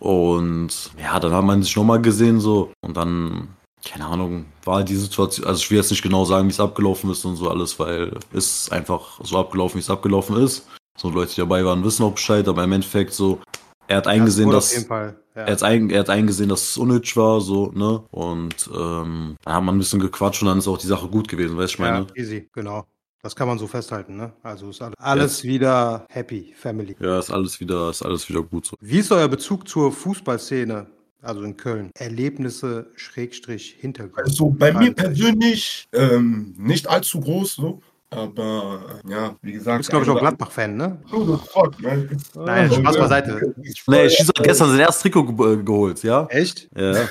Und 0.00 0.90
ja, 1.00 1.18
dann 1.20 1.32
hat 1.32 1.44
man 1.44 1.62
sich 1.62 1.76
nochmal 1.76 2.02
gesehen 2.02 2.40
so 2.40 2.72
und 2.84 2.96
dann, 2.96 3.48
keine 3.84 4.06
Ahnung, 4.06 4.46
war 4.64 4.84
die 4.84 4.96
Situation, 4.96 5.46
also 5.46 5.58
ich 5.60 5.70
will 5.70 5.78
jetzt 5.78 5.90
nicht 5.90 6.02
genau 6.02 6.24
sagen, 6.24 6.46
wie 6.46 6.52
es 6.52 6.60
abgelaufen 6.60 7.10
ist 7.10 7.24
und 7.24 7.36
so 7.36 7.50
alles, 7.50 7.78
weil 7.78 8.12
es 8.32 8.70
einfach 8.70 9.20
so 9.22 9.38
abgelaufen, 9.38 9.76
wie 9.76 9.82
es 9.82 9.90
abgelaufen 9.90 10.36
ist. 10.36 10.66
So 10.96 11.10
Leute, 11.10 11.34
die 11.34 11.40
dabei 11.40 11.64
waren, 11.64 11.82
wissen 11.84 12.04
auch 12.04 12.12
Bescheid, 12.12 12.46
aber 12.46 12.64
im 12.64 12.72
Endeffekt 12.72 13.12
so, 13.12 13.40
er 13.88 13.96
hat 13.98 14.06
eingesehen, 14.06 14.48
Ja, 14.48 14.54
dass. 14.54 14.74
Ja. 14.74 15.14
er 15.34 15.52
hat, 15.52 15.62
ein, 15.62 15.90
er 15.90 16.00
hat 16.00 16.10
eingesehen, 16.10 16.50
dass 16.50 16.62
es 16.62 16.76
unnötig 16.76 17.16
war, 17.16 17.40
so, 17.40 17.72
ne? 17.72 18.02
Und 18.10 18.70
ähm, 18.74 19.36
da 19.42 19.54
hat 19.54 19.62
man 19.62 19.76
ein 19.76 19.78
bisschen 19.78 20.00
gequatscht 20.00 20.42
und 20.42 20.48
dann 20.48 20.58
ist 20.58 20.68
auch 20.68 20.76
die 20.78 20.86
Sache 20.86 21.08
gut 21.08 21.26
gewesen, 21.26 21.56
weißt 21.56 21.72
du, 21.72 21.74
ich 21.74 21.78
meine? 21.78 22.06
ja, 22.14 22.22
easy, 22.22 22.48
genau. 22.52 22.86
Das 23.22 23.36
kann 23.36 23.46
man 23.48 23.58
so 23.58 23.66
festhalten, 23.66 24.16
ne? 24.16 24.32
Also 24.42 24.70
ist 24.70 24.82
alles, 24.82 24.96
alles 24.98 25.44
wieder 25.44 26.06
happy, 26.10 26.52
Family. 26.56 26.96
Ja, 27.00 27.18
ist 27.18 27.30
alles 27.30 27.60
wieder, 27.60 27.88
ist 27.90 28.02
alles 28.02 28.28
wieder 28.28 28.42
gut 28.42 28.66
so. 28.66 28.76
Wie 28.80 28.98
ist 28.98 29.12
euer 29.12 29.28
Bezug 29.28 29.68
zur 29.68 29.92
Fußballszene, 29.92 30.86
also 31.22 31.42
in 31.42 31.56
Köln? 31.56 31.90
Erlebnisse, 31.98 32.90
Schrägstrich, 32.96 33.76
Hintergrund. 33.78 34.26
Also 34.26 34.50
bei 34.50 34.72
mir 34.72 34.92
persönlich 34.92 35.88
ähm, 35.92 36.54
nicht 36.58 36.88
allzu 36.88 37.20
groß, 37.20 37.54
so. 37.54 37.80
Aber 38.10 39.00
ja, 39.08 39.34
wie 39.40 39.52
Du 39.52 39.58
gesagt. 39.58 39.78
bist, 39.78 39.90
glaube 39.90 40.04
ich, 40.04 40.10
auch 40.10 40.16
ein 40.16 40.20
oder 40.20 40.28
Gladbach-Fan, 40.28 40.76
ne? 40.76 40.98
Oh, 41.12 41.36
fuck, 41.38 41.80
man. 41.80 42.10
Nein, 42.34 42.70
Spaß 42.70 42.98
beiseite. 42.98 43.54
Nee, 43.86 44.10
Schießer 44.10 44.32
hat 44.36 44.44
gestern 44.44 44.70
sein 44.70 44.80
erstes 44.80 45.02
Trikot 45.02 45.24
ge 45.24 45.52
äh, 45.54 45.62
geholt, 45.62 46.02
ja? 46.02 46.26
Echt? 46.28 46.68
Ja. 46.76 46.92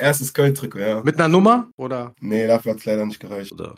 Erstes 0.00 0.32
Köln-Trikot, 0.34 0.78
ja. 0.78 1.02
Mit 1.02 1.16
einer 1.16 1.28
Nummer? 1.28 1.68
Oder? 1.76 2.14
Nee, 2.20 2.46
dafür 2.46 2.72
hat 2.72 2.78
es 2.80 2.84
leider 2.86 3.04
nicht 3.06 3.20
gereicht. 3.20 3.52
Oder, 3.52 3.74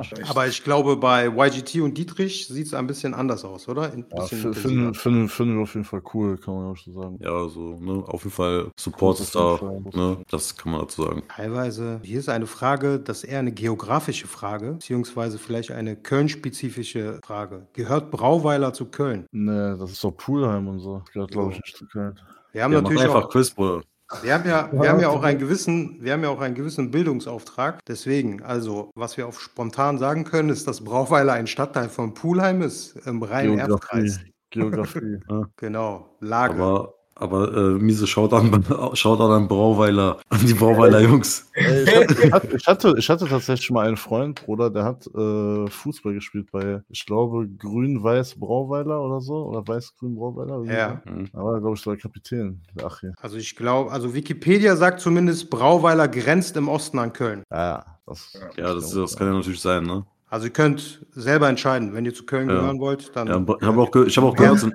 Echt. 0.00 0.28
Aber 0.30 0.46
ich 0.46 0.62
glaube, 0.64 0.96
bei 0.96 1.26
YGT 1.28 1.76
und 1.80 1.96
Dietrich 1.96 2.46
sieht 2.48 2.66
es 2.66 2.74
ein 2.74 2.86
bisschen 2.86 3.14
anders 3.14 3.44
aus, 3.44 3.68
oder? 3.68 3.92
Ein 3.92 4.04
Ja, 4.10 4.22
bisschen 4.22 4.52
finden 4.54 4.78
intensiver. 4.88 4.94
find, 4.94 5.30
find 5.30 5.54
wir 5.56 5.62
auf 5.62 5.74
jeden 5.74 5.84
Fall 5.84 6.02
cool, 6.12 6.36
kann 6.38 6.54
man 6.54 6.72
auch 6.72 6.76
so 6.76 6.92
sagen. 6.92 7.18
ja, 7.22 7.30
also, 7.30 7.78
ne, 7.80 8.02
auf 8.06 8.24
jeden 8.24 8.34
Fall 8.34 8.70
Support 8.78 9.20
ist 9.20 9.34
da, 9.34 9.58
ne? 9.94 10.18
Das 10.30 10.56
kann 10.56 10.72
man 10.72 10.80
dazu 10.82 11.02
sagen. 11.04 11.22
Teilweise. 11.28 12.00
Hier 12.02 12.18
ist 12.18 12.28
eine 12.28 12.46
Frage, 12.46 12.98
das 12.98 13.22
ist 13.22 13.30
eher 13.30 13.38
eine 13.38 13.52
geografische 13.52 14.26
Frage, 14.26 14.72
beziehungsweise 14.72 15.38
vielleicht 15.38 15.70
eine 15.72 15.96
Köln-spezifische 15.96 17.20
Frage. 17.24 17.66
Gehört 17.72 18.10
Brauweiler 18.10 18.72
zu 18.72 18.86
Köln? 18.86 19.26
Nee, 19.32 19.76
das 19.78 19.92
ist 19.92 20.02
doch 20.04 20.12
Poolheim 20.12 20.68
und 20.68 20.80
so. 20.80 20.98
Das 21.04 21.12
gehört, 21.12 21.30
glaube 21.30 21.52
ich, 21.52 21.60
nicht 21.60 21.76
zu 21.76 21.86
Köln. 21.86 22.18
Wir 22.52 22.62
haben 22.62 22.72
Ja, 22.72 22.78
mach 22.80 22.90
natürlich 22.90 23.04
einfach 23.08 23.24
auch, 23.24 23.30
Quiz, 23.30 23.50
Bruder. 23.50 23.82
Wir 24.22 24.34
haben 24.34 24.48
ja, 24.48 24.68
wir 24.72 24.88
haben 24.88 25.00
ja 25.00 25.08
auch 25.08 25.22
einen 25.22 25.38
gewissen, 25.38 25.98
wir 26.00 26.12
haben 26.12 26.22
ja 26.22 26.28
auch 26.28 26.40
einen 26.40 26.54
gewissen 26.54 26.90
Bildungsauftrag. 26.90 27.84
Deswegen, 27.86 28.42
also, 28.42 28.90
was 28.94 29.16
wir 29.16 29.26
auf 29.26 29.40
spontan 29.40 29.98
sagen 29.98 30.24
können, 30.24 30.48
ist, 30.48 30.66
dass 30.68 30.82
Brauweiler 30.82 31.32
ein 31.32 31.46
Stadtteil 31.46 31.88
von 31.88 32.14
Pulheim 32.14 32.62
ist, 32.62 32.96
im 33.06 33.20
Geografie. 33.20 33.48
Rhein-Erft-Kreis. 33.48 34.20
Geografie. 34.50 35.18
ja. 35.28 35.46
Genau, 35.56 36.16
Lage. 36.20 36.62
Aber, 36.62 36.93
aber 37.16 37.52
äh, 37.54 37.78
miese 37.78 38.06
Shoutout, 38.06 38.42
Shoutout 38.96 39.32
an 39.32 39.48
Brauweiler, 39.48 40.18
an 40.28 40.40
die 40.46 40.54
Brauweiler 40.54 41.00
Jungs. 41.00 41.50
Ich 41.54 41.94
hatte, 41.96 42.14
ich, 42.24 42.32
hatte, 42.32 42.56
ich, 42.56 42.66
hatte, 42.66 42.94
ich 42.98 43.08
hatte 43.08 43.26
tatsächlich 43.26 43.70
mal 43.70 43.86
einen 43.86 43.96
Freund, 43.96 44.44
Bruder, 44.44 44.70
der 44.70 44.84
hat 44.84 45.06
äh, 45.14 45.66
Fußball 45.68 46.14
gespielt 46.14 46.50
bei, 46.50 46.82
ich 46.88 47.06
glaube, 47.06 47.46
Grün-Weiß 47.58 48.38
Brauweiler 48.38 49.00
oder 49.00 49.20
so. 49.20 49.44
Oder 49.46 49.66
Weiß-Grün 49.66 50.14
Brauweiler. 50.16 50.62
Ja. 50.64 51.02
so. 51.04 51.24
Da 51.32 51.44
war, 51.44 51.60
glaube 51.60 51.76
ich, 51.76 51.82
der 51.82 51.96
Kapitän, 51.96 52.60
der 52.74 52.86
Achie. 52.86 53.12
Also 53.20 53.36
ich 53.36 53.54
glaube, 53.56 53.92
also 53.92 54.14
Wikipedia 54.14 54.76
sagt 54.76 55.00
zumindest, 55.00 55.50
Brauweiler 55.50 56.08
grenzt 56.08 56.56
im 56.56 56.68
Osten 56.68 56.98
an 56.98 57.12
Köln. 57.12 57.42
Ja, 57.50 57.64
ja. 57.64 57.84
Das, 58.06 58.32
Ja, 58.56 58.74
das, 58.74 58.90
das 58.90 59.16
kann 59.16 59.28
ja 59.28 59.32
natürlich 59.34 59.60
sein, 59.60 59.84
ne? 59.84 60.04
Also 60.28 60.46
ihr 60.46 60.52
könnt 60.52 61.06
selber 61.12 61.48
entscheiden, 61.48 61.94
wenn 61.94 62.04
ihr 62.04 62.12
zu 62.12 62.26
Köln 62.26 62.48
Ja. 62.48 62.56
gehören 62.56 62.80
wollt, 62.80 63.14
dann. 63.14 63.28
Ja, 63.28 63.56
ich 63.60 63.66
habe 63.66 63.80
auch, 63.80 63.90
ge 63.92 64.04
ich 64.06 64.16
hab 64.16 64.24
auch 64.24 64.34
gehört, 64.34 64.66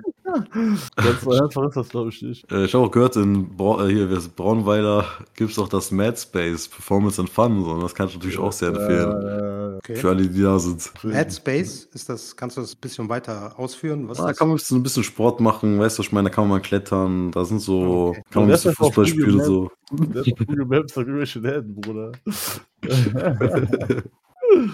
Ganz 0.96 1.20
so 1.22 1.30
einfach 1.32 1.64
ist 1.68 1.76
das, 1.76 1.88
glaube 1.88 2.10
ich, 2.10 2.22
nicht. 2.22 2.50
äh, 2.52 2.64
ich 2.64 2.74
hab 2.74 2.82
auch 2.82 2.90
gehört, 2.90 3.16
in 3.16 3.56
Brau 3.56 3.84
äh, 3.84 3.92
hier, 3.92 4.10
ist, 4.10 4.36
Braunweiler 4.36 5.04
gibt 5.34 5.50
es 5.52 5.58
auch 5.58 5.68
das 5.68 5.90
Mad 5.90 6.16
Space 6.16 6.68
Performance 6.68 7.20
and 7.20 7.30
Fun. 7.30 7.64
So, 7.64 7.70
und 7.72 7.82
das 7.82 7.94
kann 7.94 8.08
ich 8.08 8.14
natürlich 8.14 8.38
auch 8.38 8.52
sehr 8.52 8.68
empfehlen. 8.68 9.10
Äh, 9.10 9.76
okay. 9.78 9.94
Für 9.96 10.08
alle, 10.10 10.28
die 10.28 10.42
da 10.42 10.58
sind. 10.58 10.90
Mad 11.02 11.30
Space, 11.30 11.84
ist 11.92 12.08
das, 12.08 12.36
kannst 12.36 12.56
du 12.56 12.60
das 12.60 12.74
ein 12.74 12.80
bisschen 12.80 13.08
weiter 13.08 13.58
ausführen? 13.58 14.08
Was 14.08 14.20
Ah, 14.20 14.24
Da 14.24 14.30
ist 14.30 14.38
kann 14.38 14.48
das? 14.50 14.62
man 14.62 14.66
so 14.66 14.74
ein 14.76 14.82
bisschen 14.82 15.04
Sport 15.04 15.40
machen, 15.40 15.78
weißt 15.78 15.98
du, 15.98 16.02
ich 16.02 16.12
meine, 16.12 16.28
da 16.30 16.34
kann 16.34 16.44
man 16.44 16.58
mal 16.58 16.60
klettern, 16.60 17.30
da 17.32 17.44
sind 17.44 17.60
so, 17.60 18.08
Okay. 18.10 18.22
kann 18.30 18.42
man 18.42 18.48
ein 18.48 18.50
Das 18.52 18.60
bisschen 18.62 18.70
ist 18.72 18.76
Fußball 18.78 19.06
spielen 19.06 19.42
so. 19.44 19.70
der 19.92 20.22
hat 20.22 20.32
auf 20.32 20.46
Google 20.46 20.66
Maps 20.66 20.92
doch 20.94 21.02
irgendwelche 21.02 21.38
Läden, 21.40 21.74
Bruder. 21.74 22.12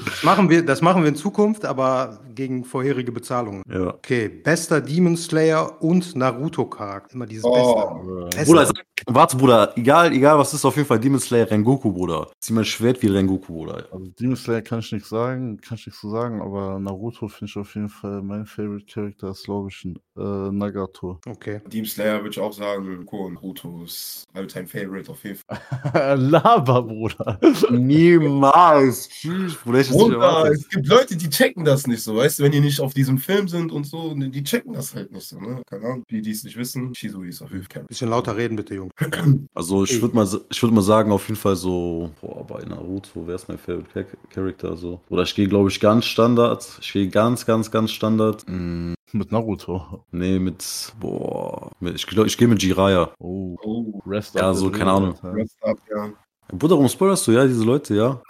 Das 0.05 0.23
machen, 0.23 0.50
wir, 0.50 0.64
das 0.64 0.83
machen 0.83 1.02
wir 1.02 1.09
in 1.09 1.16
Zukunft, 1.16 1.64
aber 1.64 2.21
gegen 2.35 2.64
vorherige 2.64 3.12
Bezahlungen. 3.12 3.62
Ja. 3.71 3.95
Okay, 3.95 4.28
bester 4.28 4.81
Demon 4.81 5.16
Slayer 5.16 5.81
und 5.83 6.14
Naruto-Charakter. 6.16 7.14
Immer 7.14 7.26
dieses 7.26 7.45
Oh. 7.45 7.52
Beste. 7.55 8.45
Bruder, 8.47 8.61
Beste. 8.61 8.75
sag- 8.76 9.14
warte, 9.14 9.37
Bruder, 9.37 9.73
egal, 9.76 10.12
egal 10.12 10.38
was 10.38 10.52
ist, 10.55 10.64
auf 10.64 10.76
jeden 10.76 10.87
Fall 10.88 10.99
Demon 11.00 11.21
Slayer 11.21 11.50
Rengoku, 11.50 11.93
Bruder. 11.93 12.28
Zieh 12.40 12.52
mein 12.52 12.64
Schwert 12.64 13.02
wie 13.02 13.07
Rengoku, 13.09 13.52
Bruder. 13.55 13.85
Also 13.93 14.07
Demon 14.19 14.37
Slayer 14.37 14.62
kann 14.62 14.81
ich 14.81 14.93
nichts 14.93 15.09
sagen, 15.09 15.59
kann 15.61 15.76
ich 15.78 15.87
nichts 15.87 16.00
so 16.00 16.11
sagen, 16.11 16.40
aber 16.43 16.78
Naruto 16.78 17.28
finde 17.28 17.50
ich 17.50 17.57
auf 17.57 17.75
jeden 17.75 17.88
Fall 17.88 18.23
mein 18.23 18.47
Favorite 18.47 18.87
Character 18.93 19.31
ist, 19.31 19.45
glaube 19.45 19.69
ich, 19.71 19.85
äh, 19.85 20.21
Nagato. 20.21 21.19
Okay. 21.26 21.61
Demon 21.66 21.87
Slayer 21.87 22.19
würde 22.19 22.31
ich 22.31 22.40
auch 22.40 22.52
sagen, 22.52 23.05
Ko 23.07 23.31
Naruto 23.31 23.83
ist 23.85 24.25
Alltime 24.35 24.66
Favorite 24.66 25.11
auf 25.11 25.23
jeden 25.25 25.38
Fall. 25.38 26.19
Lava, 26.19 26.81
Bruder. 26.81 27.38
Niemals. 27.71 29.09
Tschüss, 29.09 29.55
Bruder, 29.57 29.75
Bruder, 29.88 30.14
erwartet. 30.16 30.54
es 30.59 30.68
gibt 30.68 30.87
Leute, 30.87 31.16
die 31.16 31.28
checken 31.30 31.64
das 31.64 31.87
nicht 31.87 32.02
so, 32.02 32.16
weißt 32.16 32.38
du, 32.38 32.42
wenn 32.45 32.52
die 32.52 32.61
nicht 32.61 32.80
auf 32.80 32.95
diesem 32.95 33.18
Film 33.18 33.49
sind 33.49 33.73
und 33.73 33.85
so, 33.85 34.14
die 34.14 34.42
checken 34.45 34.73
das 34.73 34.95
halt 34.95 35.12
nicht 35.12 35.26
so, 35.28 35.38
ne? 35.40 35.62
Keine 35.68 35.85
Ahnung, 35.85 36.02
die, 36.11 36.23
die 36.23 36.30
es 36.30 36.45
nicht 36.45 36.56
wissen, 36.56 36.95
Shizui 36.95 37.28
ist 37.28 37.42
auf 37.42 37.50
jeden 37.50 37.64
Fall. 37.73 37.85
Bisschen 37.85 38.11
lauter 38.11 38.37
reden, 38.37 38.56
bitte, 38.56 38.75
Jungs. 38.75 38.92
Also 39.54 39.85
ich 39.85 40.00
würde 40.00 40.14
mal, 40.14 40.28
ich 40.50 40.62
würde 40.62 40.75
mal 40.75 40.83
sagen, 40.83 41.12
auf 41.12 41.28
jeden 41.28 41.40
Fall 41.40 41.56
so, 41.56 42.11
boah, 42.21 42.47
bei 42.47 42.62
Naruto, 42.64 43.26
wer 43.26 43.35
ist 43.37 43.49
mein 43.49 43.59
Favorite 43.59 43.88
Char- 43.92 44.06
Character 44.30 44.76
so? 44.76 45.00
Oder 45.09 45.23
ich 45.23 45.35
gehe, 45.35 45.49
glaube 45.49 45.68
ich, 45.71 45.80
ganz 45.80 46.04
Standard. 46.06 46.66
Ich 46.80 46.92
gehe 46.92 47.09
ganz, 47.09 47.47
ganz, 47.47 47.71
ganz 47.71 47.90
Standard. 47.92 48.45
Mm, 48.49 48.95
Mit 49.12 49.33
Naruto. 49.33 50.04
nee, 50.11 50.38
mit, 50.38 50.92
boah, 51.00 51.71
mit, 51.80 51.95
ich 51.95 52.06
glaube, 52.06 52.26
ich 52.28 52.37
gehe 52.37 52.49
mit 52.49 52.62
Jiraiya. 52.62 53.12
Oh, 53.18 53.56
Oh, 53.64 54.00
Rest 54.06 54.35
Ja, 54.35 54.50
up 54.50 54.56
so, 54.56 54.66
the 54.66 54.78
keine 54.78 54.92
Ahnung. 54.92 55.14
Rest 55.23 55.56
up, 55.62 55.78
ja. 55.90 56.12
Bruder, 56.49 56.76
warum 56.76 56.88
spoilerst 56.88 57.26
du, 57.26 57.33
ja, 57.33 57.47
diese 57.47 57.65
Leute, 57.65 57.95
ja? 57.95 58.23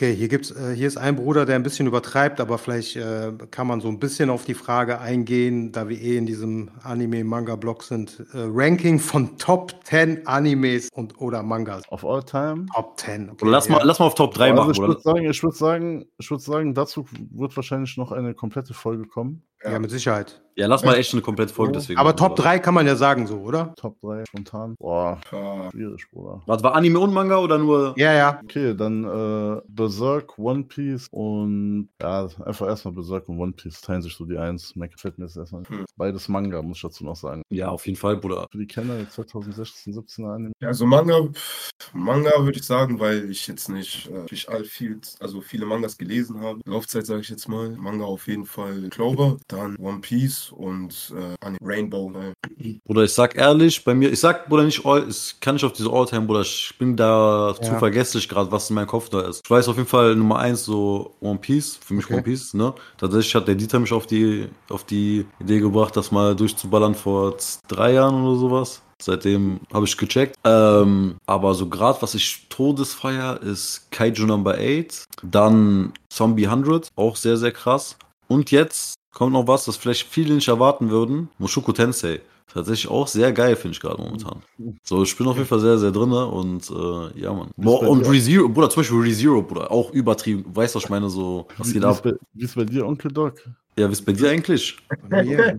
Okay, 0.00 0.14
hier 0.14 0.28
gibt's, 0.28 0.50
äh, 0.50 0.74
hier 0.74 0.86
ist 0.86 0.96
ein 0.96 1.16
Bruder, 1.16 1.44
der 1.44 1.56
ein 1.56 1.62
bisschen 1.62 1.86
übertreibt, 1.86 2.40
aber 2.40 2.56
vielleicht 2.56 2.96
äh, 2.96 3.32
kann 3.50 3.66
man 3.66 3.82
so 3.82 3.88
ein 3.88 3.98
bisschen 3.98 4.30
auf 4.30 4.46
die 4.46 4.54
Frage 4.54 4.98
eingehen, 4.98 5.72
da 5.72 5.90
wir 5.90 6.00
eh 6.00 6.16
in 6.16 6.24
diesem 6.24 6.70
Anime-Manga-Blog 6.84 7.82
sind. 7.82 8.24
Äh, 8.32 8.46
Ranking 8.50 8.98
von 8.98 9.36
Top 9.36 9.74
10 9.84 10.26
Animes 10.26 10.88
und 10.94 11.20
oder 11.20 11.42
Mangas. 11.42 11.82
Of 11.90 12.02
all 12.06 12.22
time. 12.22 12.64
Top 12.74 12.98
10. 12.98 13.28
Okay, 13.28 13.46
lass, 13.46 13.68
ja. 13.68 13.74
mal, 13.74 13.84
lass 13.84 13.98
mal 13.98 14.06
auf 14.06 14.14
Top 14.14 14.32
3 14.32 14.44
also 14.44 14.56
machen, 14.56 14.72
ich 14.72 14.78
oder? 14.78 14.88
würde 14.88 15.02
sagen, 15.02 15.30
ich 15.30 15.42
würde 15.42 15.56
sagen, 15.58 16.06
ich 16.16 16.30
würde 16.30 16.42
sagen, 16.42 16.74
dazu 16.74 17.06
wird 17.32 17.54
wahrscheinlich 17.54 17.94
noch 17.98 18.10
eine 18.10 18.32
komplette 18.32 18.72
Folge 18.72 19.04
kommen. 19.04 19.42
Ja, 19.62 19.78
mit 19.78 19.90
Sicherheit. 19.90 20.40
Ja, 20.56 20.66
lass 20.66 20.84
mal 20.84 20.96
echt 20.96 21.12
eine 21.14 21.22
komplette 21.22 21.54
Folge 21.54 21.72
deswegen. 21.72 21.98
Aber 21.98 22.10
machen, 22.10 22.18
Top 22.18 22.32
oder? 22.32 22.42
3 22.42 22.58
kann 22.58 22.74
man 22.74 22.86
ja 22.86 22.94
sagen 22.94 23.26
so, 23.26 23.38
oder? 23.38 23.72
Top 23.76 23.98
3 24.02 24.24
spontan. 24.26 24.74
Boah, 24.78 25.18
Ah, 25.32 25.70
schwierig, 25.70 26.06
Bruder. 26.10 26.42
Warte, 26.44 26.62
war 26.64 26.74
Anime 26.74 26.98
und 26.98 27.14
Manga 27.14 27.38
oder 27.38 27.56
nur? 27.56 27.94
Ja, 27.96 28.12
ja. 28.12 28.40
Okay, 28.44 28.74
dann 28.74 29.04
äh, 29.04 29.62
Berserk, 29.68 30.38
One 30.38 30.64
Piece 30.64 31.06
und 31.12 31.88
ja, 32.02 32.28
einfach 32.44 32.66
erstmal 32.66 32.92
Berserk 32.92 33.28
und 33.28 33.38
One 33.38 33.52
Piece 33.52 33.80
teilen 33.80 34.02
sich 34.02 34.14
so 34.14 34.26
die 34.26 34.36
Eins. 34.36 34.74
Gefällt 34.74 35.18
mir 35.18 35.26
jetzt 35.26 35.36
erstmal. 35.36 35.62
Hm. 35.66 35.86
Beides 35.96 36.28
Manga, 36.28 36.60
muss 36.60 36.78
ich 36.78 36.82
dazu 36.82 37.04
noch 37.04 37.16
sagen. 37.16 37.42
Ja, 37.48 37.68
auf 37.68 37.86
jeden 37.86 37.96
Fall, 37.98 38.16
Bruder. 38.16 38.46
Für 38.50 38.58
die 38.58 38.66
Kenner, 38.66 38.98
jetzt 38.98 39.14
2016, 39.14 39.94
17er 39.94 40.34
Anime. 40.34 40.52
Ja, 40.60 40.68
also 40.68 40.84
Manga, 40.84 41.22
pff, 41.32 41.70
Manga 41.94 42.32
würde 42.44 42.58
ich 42.58 42.66
sagen, 42.66 43.00
weil 43.00 43.30
ich 43.30 43.46
jetzt 43.46 43.68
nicht 43.68 44.08
äh, 44.08 44.14
natürlich 44.14 44.48
all 44.50 44.64
viel, 44.64 45.00
also 45.20 45.40
viele 45.40 45.64
Mangas 45.64 45.96
gelesen 45.96 46.40
habe. 46.40 46.60
Laufzeit 46.66 47.06
sage 47.06 47.20
ich 47.20 47.30
jetzt 47.30 47.48
mal. 47.48 47.70
Manga 47.70 48.04
auf 48.04 48.26
jeden 48.26 48.44
Fall 48.44 48.88
Clover, 48.90 49.38
dann 49.52 49.76
One 49.76 49.98
Piece 50.00 50.50
und 50.52 51.12
äh. 51.16 51.36
Rainbow. 51.62 52.12
Äh. 52.12 52.74
Bruder, 52.84 53.04
ich 53.04 53.12
sag 53.12 53.36
ehrlich, 53.36 53.84
bei 53.84 53.94
mir, 53.94 54.10
ich 54.10 54.20
sag, 54.20 54.48
Bruder, 54.48 54.64
nicht 54.64 54.84
all, 54.84 55.08
ich 55.08 55.36
kann 55.40 55.54
nicht 55.54 55.64
auf 55.64 55.72
diese 55.72 55.90
Alltime, 55.90 56.26
Bruder, 56.26 56.42
ich 56.42 56.74
bin 56.78 56.96
da 56.96 57.54
zu 57.60 57.70
Ja. 57.72 57.78
vergesslich 57.78 58.28
gerade, 58.28 58.50
was 58.50 58.70
in 58.70 58.74
meinem 58.76 58.86
Kopf 58.86 59.08
da 59.08 59.20
ist. 59.22 59.42
Ich 59.44 59.50
weiß 59.50 59.68
auf 59.68 59.76
jeden 59.76 59.88
Fall 59.88 60.14
Nummer 60.16 60.38
eins 60.38 60.64
so 60.64 61.14
One 61.20 61.38
Piece, 61.38 61.78
für 61.84 61.94
mich 61.94 62.04
Okay. 62.06 62.14
One 62.14 62.22
Piece, 62.22 62.54
ne? 62.54 62.74
Tatsächlich 62.98 63.34
hat 63.34 63.48
der 63.48 63.54
Dieter 63.54 63.78
mich 63.78 63.92
auf 63.92 64.06
die, 64.06 64.48
auf 64.68 64.84
die 64.84 65.26
Idee 65.40 65.60
gebracht, 65.60 65.96
das 65.96 66.10
mal 66.10 66.34
durchzuballern 66.34 66.94
vor 66.94 67.36
drei 67.68 67.92
Jahren 67.94 68.24
oder 68.24 68.38
sowas. 68.38 68.82
Seitdem 69.02 69.60
habe 69.72 69.86
ich 69.86 69.96
gecheckt. 69.96 70.36
Ähm, 70.44 71.16
aber 71.26 71.54
so 71.54 71.68
gerade, 71.68 72.02
was 72.02 72.14
ich 72.14 72.46
todesfeier, 72.50 73.40
ist 73.42 73.90
Kaiju 73.90 74.26
Number 74.26 74.56
8, 74.58 75.04
dann 75.22 75.92
Zombie 76.10 76.46
100, 76.46 76.88
auch 76.96 77.16
sehr, 77.16 77.38
sehr 77.38 77.52
krass. 77.52 77.96
Und 78.28 78.50
jetzt 78.50 78.94
kommt 79.12 79.32
noch 79.32 79.46
was, 79.46 79.64
das 79.64 79.76
vielleicht 79.76 80.08
viele 80.08 80.34
nicht 80.34 80.48
erwarten 80.48 80.90
würden. 80.90 81.28
Mushoku 81.38 81.72
Tensei. 81.72 82.20
Tatsächlich 82.52 82.90
auch 82.90 83.06
sehr 83.06 83.32
geil, 83.32 83.56
finde 83.56 83.74
ich 83.74 83.80
gerade 83.80 84.00
momentan. 84.00 84.42
So, 84.82 85.02
ich 85.02 85.16
bin 85.16 85.26
auf 85.26 85.36
jeden 85.36 85.48
Fall 85.48 85.60
sehr, 85.60 85.78
sehr 85.78 85.90
drin 85.90 86.12
und 86.12 86.70
äh, 86.70 87.20
ja, 87.20 87.32
Mann. 87.32 87.50
Boah, 87.56 87.88
und 87.88 88.08
ReZero, 88.08 88.48
Bruder, 88.48 88.70
zum 88.70 88.80
Beispiel 88.80 89.00
ReZero, 89.00 89.42
Bruder, 89.42 89.70
auch 89.70 89.92
übertrieben. 89.92 90.44
Weißt 90.46 90.74
du, 90.74 90.78
was 90.78 90.84
ich 90.84 90.90
meine? 90.90 91.08
So, 91.10 91.46
was 91.58 91.68
Wie, 91.68 91.72
geht 91.74 91.84
ab? 91.84 92.04
wie 92.34 92.44
ist 92.44 92.54
bei 92.54 92.64
dir, 92.64 92.86
Onkel 92.86 93.10
Doc? 93.10 93.34
Ja, 93.78 93.88
wie 93.88 93.92
ist 93.92 94.04
bei 94.04 94.12
dir 94.12 94.30
eigentlich? 94.30 94.76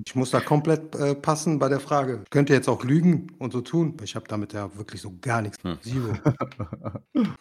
Ich 0.06 0.16
muss 0.16 0.32
da 0.32 0.42
komplett 0.42 0.94
äh, 0.96 1.16
passen 1.16 1.58
bei 1.58 1.70
der 1.70 1.80
Frage. 1.80 2.22
Ich 2.24 2.30
könnte 2.30 2.54
jetzt 2.54 2.68
auch 2.68 2.84
lügen 2.84 3.28
und 3.40 3.54
so 3.54 3.62
tun. 3.62 3.96
Ich 4.04 4.16
habe 4.16 4.26
damit 4.28 4.54
ja 4.54 4.70
wirklich 4.76 5.02
so 5.02 5.14
gar 5.22 5.42
nichts. 5.42 5.58
Hm. 5.64 5.78
Zero. 5.82 6.14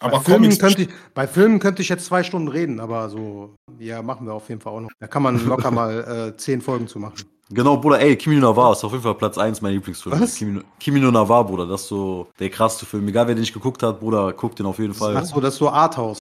Aber 0.00 0.18
bei, 0.18 0.24
Filmen 0.24 0.58
könnte 0.58 0.82
ich, 0.82 0.88
bei 1.14 1.26
Filmen 1.26 1.58
könnte 1.58 1.80
ich 1.80 1.88
jetzt 1.88 2.06
zwei 2.06 2.22
Stunden 2.22 2.48
reden, 2.48 2.80
aber 2.80 3.08
so, 3.08 3.54
ja, 3.78 4.02
machen 4.02 4.26
wir 4.26 4.34
auf 4.34 4.48
jeden 4.48 4.60
Fall 4.60 4.72
auch 4.72 4.80
noch. 4.80 4.90
Da 4.98 5.06
kann 5.06 5.22
man 5.22 5.44
locker 5.46 5.70
mal 5.70 6.32
äh, 6.34 6.36
zehn 6.36 6.60
Folgen 6.60 6.86
zu 6.86 6.98
machen. 6.98 7.16
Genau, 7.50 7.76
Bruder, 7.76 8.00
ey, 8.00 8.16
Kimi 8.16 8.36
no 8.36 8.48
Navar 8.48 8.72
ist 8.72 8.82
auf 8.82 8.90
jeden 8.90 9.04
Fall 9.04 9.14
Platz 9.14 9.38
1 9.38 9.62
mein 9.62 9.72
Lieblingsfilm. 9.74 10.20
Was? 10.20 10.34
Kimi, 10.34 10.52
no- 10.52 10.62
Kimi 10.80 10.98
no 10.98 11.12
Navar, 11.12 11.44
Bruder, 11.46 11.66
das 11.66 11.82
ist 11.82 11.88
so 11.88 12.26
der 12.40 12.50
krasseste 12.50 12.86
Film. 12.86 13.06
Egal, 13.06 13.28
wer 13.28 13.34
den 13.36 13.40
nicht 13.42 13.54
geguckt 13.54 13.82
hat, 13.84 14.00
Bruder, 14.00 14.32
guckt 14.32 14.58
den 14.58 14.66
auf 14.66 14.78
jeden 14.80 14.94
Fall. 14.94 15.16
Ach 15.16 15.24
so, 15.24 15.40
das 15.40 15.54
ist 15.54 15.58
so 15.58 15.68
Arthouse. 15.68 16.18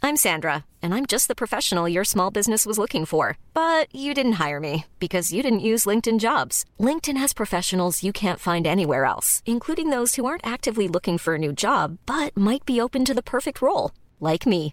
I'm 0.00 0.16
Sandra, 0.16 0.64
and 0.80 0.94
I'm 0.94 1.04
just 1.06 1.26
the 1.28 1.34
professional 1.34 1.86
your 1.86 2.04
small 2.04 2.30
business 2.30 2.64
was 2.64 2.78
looking 2.78 3.04
for. 3.04 3.36
But 3.52 3.92
you 3.92 4.14
didn't 4.14 4.38
hire 4.38 4.58
me 4.60 4.86
because 5.00 5.34
you 5.34 5.42
didn't 5.42 5.60
use 5.60 5.84
LinkedIn 5.86 6.18
jobs. 6.18 6.64
LinkedIn 6.80 7.18
has 7.18 7.34
professionals 7.34 8.02
you 8.02 8.12
can't 8.12 8.38
find 8.40 8.66
anywhere 8.66 9.04
else, 9.04 9.42
including 9.44 9.90
those 9.90 10.14
who 10.14 10.24
aren't 10.24 10.46
actively 10.46 10.88
looking 10.88 11.18
for 11.18 11.34
a 11.34 11.38
new 11.38 11.52
job 11.52 11.98
but 12.06 12.34
might 12.36 12.64
be 12.64 12.80
open 12.80 13.04
to 13.04 13.12
the 13.12 13.22
perfect 13.22 13.60
role, 13.60 13.90
like 14.18 14.46
me. 14.46 14.72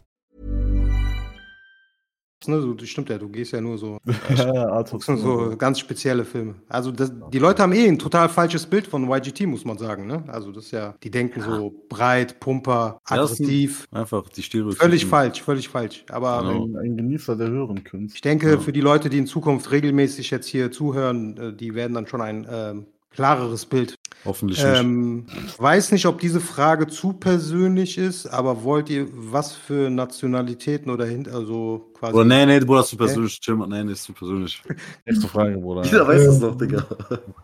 Ne, 2.47 2.61
so, 2.61 2.73
das 2.73 2.89
stimmt 2.89 3.09
ja, 3.09 3.17
du 3.17 3.29
gehst 3.29 3.51
ja 3.51 3.61
nur 3.61 3.77
so, 3.77 3.99
Ja, 4.35 4.53
ja, 4.53 4.85
so 4.85 5.55
ganz 5.57 5.79
spezielle 5.79 6.25
Filme. 6.25 6.55
Also 6.67 6.91
das, 6.91 7.11
die 7.31 7.39
Leute 7.39 7.61
haben 7.61 7.73
eh 7.73 7.87
ein 7.87 7.99
total 7.99 8.29
falsches 8.29 8.65
Bild 8.65 8.87
von 8.87 9.09
YGT, 9.09 9.41
muss 9.47 9.65
man 9.65 9.77
sagen. 9.77 10.07
Ne? 10.07 10.23
Also 10.27 10.51
das 10.51 10.65
ist 10.65 10.71
ja, 10.71 10.95
die 11.03 11.11
denken 11.11 11.41
so 11.41 11.73
breit, 11.89 12.39
pumper, 12.39 12.99
Ja, 13.09 13.15
aggressiv. 13.17 13.87
Einfach 13.91 14.27
die 14.29 14.43
Stereotypen. 14.43 14.77
Völlig 14.77 15.05
falsch, 15.05 15.41
völlig 15.41 15.69
falsch. 15.69 16.05
Aber 16.09 16.41
Genau. 16.41 16.65
Ein, 16.65 16.77
ein 16.77 16.97
Genießer 16.97 17.35
der 17.35 17.49
höheren 17.49 17.83
Künste. 17.83 18.15
ich 18.15 18.21
denke, 18.21 18.59
für 18.59 18.71
die 18.73 18.81
Leute, 18.81 19.09
die 19.09 19.17
in 19.17 19.27
Zukunft 19.27 19.71
regelmäßig 19.71 20.31
jetzt 20.31 20.47
hier 20.47 20.71
zuhören, 20.71 21.37
äh, 21.37 21.53
die 21.53 21.75
werden 21.75 21.93
dann 21.93 22.07
schon 22.07 22.21
ein 22.21 22.47
ähm, 22.49 22.85
klareres 23.11 23.65
Bild. 23.65 23.95
Hoffentlich 24.23 24.63
nicht. 24.63 24.79
Ähm, 24.79 25.25
weiß 25.57 25.91
nicht, 25.91 26.05
ob 26.05 26.19
diese 26.19 26.39
Frage 26.39 26.87
zu 26.87 27.13
persönlich 27.13 27.97
ist, 27.97 28.27
aber 28.27 28.63
wollt 28.63 28.89
ihr 28.89 29.07
was 29.11 29.53
für 29.53 29.89
Nationalitäten 29.89 30.91
oder 30.91 31.05
hin, 31.05 31.27
also 31.31 31.91
quasi. 31.97 32.13
Oder 32.13 32.25
nee, 32.25 32.45
nee, 32.45 32.59
Bruder, 32.59 32.79
das 32.79 32.87
ist 32.87 32.89
zu 32.91 32.97
persönlich. 32.97 33.39
Chill 33.39 33.55
mal, 33.55 33.67
nee, 33.67 33.83
nee, 33.83 33.93
ist 33.93 34.03
zu 34.03 34.13
persönlich. 34.13 34.61
Nächste 35.05 35.27
Frage, 35.27 35.57
Bruder. 35.57 35.83
Jeder 35.83 36.07
weiß 36.07 36.25
das 36.25 36.39
doch, 36.39 36.55
Digga. 36.55 36.85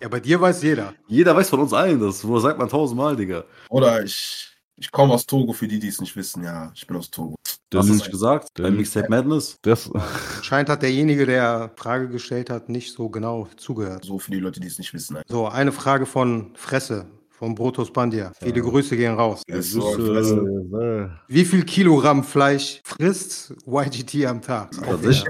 Ja, 0.01 0.07
bei 0.07 0.19
dir 0.19 0.39
weiß 0.39 0.61
jeder. 0.61 0.93
Jeder 1.07 1.35
weiß 1.35 1.49
von 1.49 1.61
uns 1.61 1.73
allen 1.73 1.99
das. 1.99 2.21
Bruder, 2.21 2.41
sagt 2.41 2.59
man 2.59 2.69
tausendmal, 2.69 3.15
Digga. 3.15 3.43
Oder 3.69 4.03
ich, 4.03 4.56
ich 4.77 4.91
komme 4.91 5.13
aus 5.13 5.25
Togo, 5.25 5.53
für 5.53 5.67
die, 5.67 5.79
die 5.79 5.87
es 5.87 5.99
nicht 5.99 6.15
wissen. 6.15 6.43
Ja, 6.43 6.71
ich 6.75 6.85
bin 6.87 6.95
aus 6.97 7.09
Togo. 7.09 7.35
Der 7.71 7.81
Hast 7.81 7.89
du 7.89 7.93
nicht 7.95 8.09
gesagt? 8.11 8.49
der 8.57 8.63
Bei 8.63 8.69
Lü- 8.69 8.77
Mixtape 8.77 9.09
Madness? 9.09 9.57
Das, 9.61 9.89
Scheint 10.41 10.69
hat 10.69 10.81
derjenige, 10.83 11.25
der 11.25 11.71
Frage 11.75 12.07
gestellt 12.07 12.49
hat, 12.49 12.69
nicht 12.69 12.93
so 12.93 13.09
genau 13.09 13.47
zugehört. 13.57 14.05
So 14.05 14.19
für 14.19 14.31
die 14.31 14.39
Leute, 14.39 14.59
die 14.59 14.67
es 14.67 14.77
nicht 14.77 14.93
wissen. 14.93 15.17
So, 15.27 15.47
eine 15.47 15.71
Frage 15.73 16.05
von 16.05 16.51
Fresse, 16.55 17.07
von 17.29 17.53
Brotos 17.55 17.91
Bandia. 17.91 18.31
Viele 18.41 18.61
Grüße 18.61 18.95
gehen 18.95 19.13
raus. 19.15 19.43
Es 19.47 19.73
Grüße. 19.73 20.05
fressen. 20.05 20.73
äh, 20.81 21.09
Wie 21.27 21.43
viel 21.45 21.63
Kilogramm 21.65 22.23
Fleisch 22.23 22.81
frisst 22.85 23.53
YGT 23.65 24.25
am 24.25 24.41
Tag? 24.41 24.71
Tatsächlich? 24.71 25.25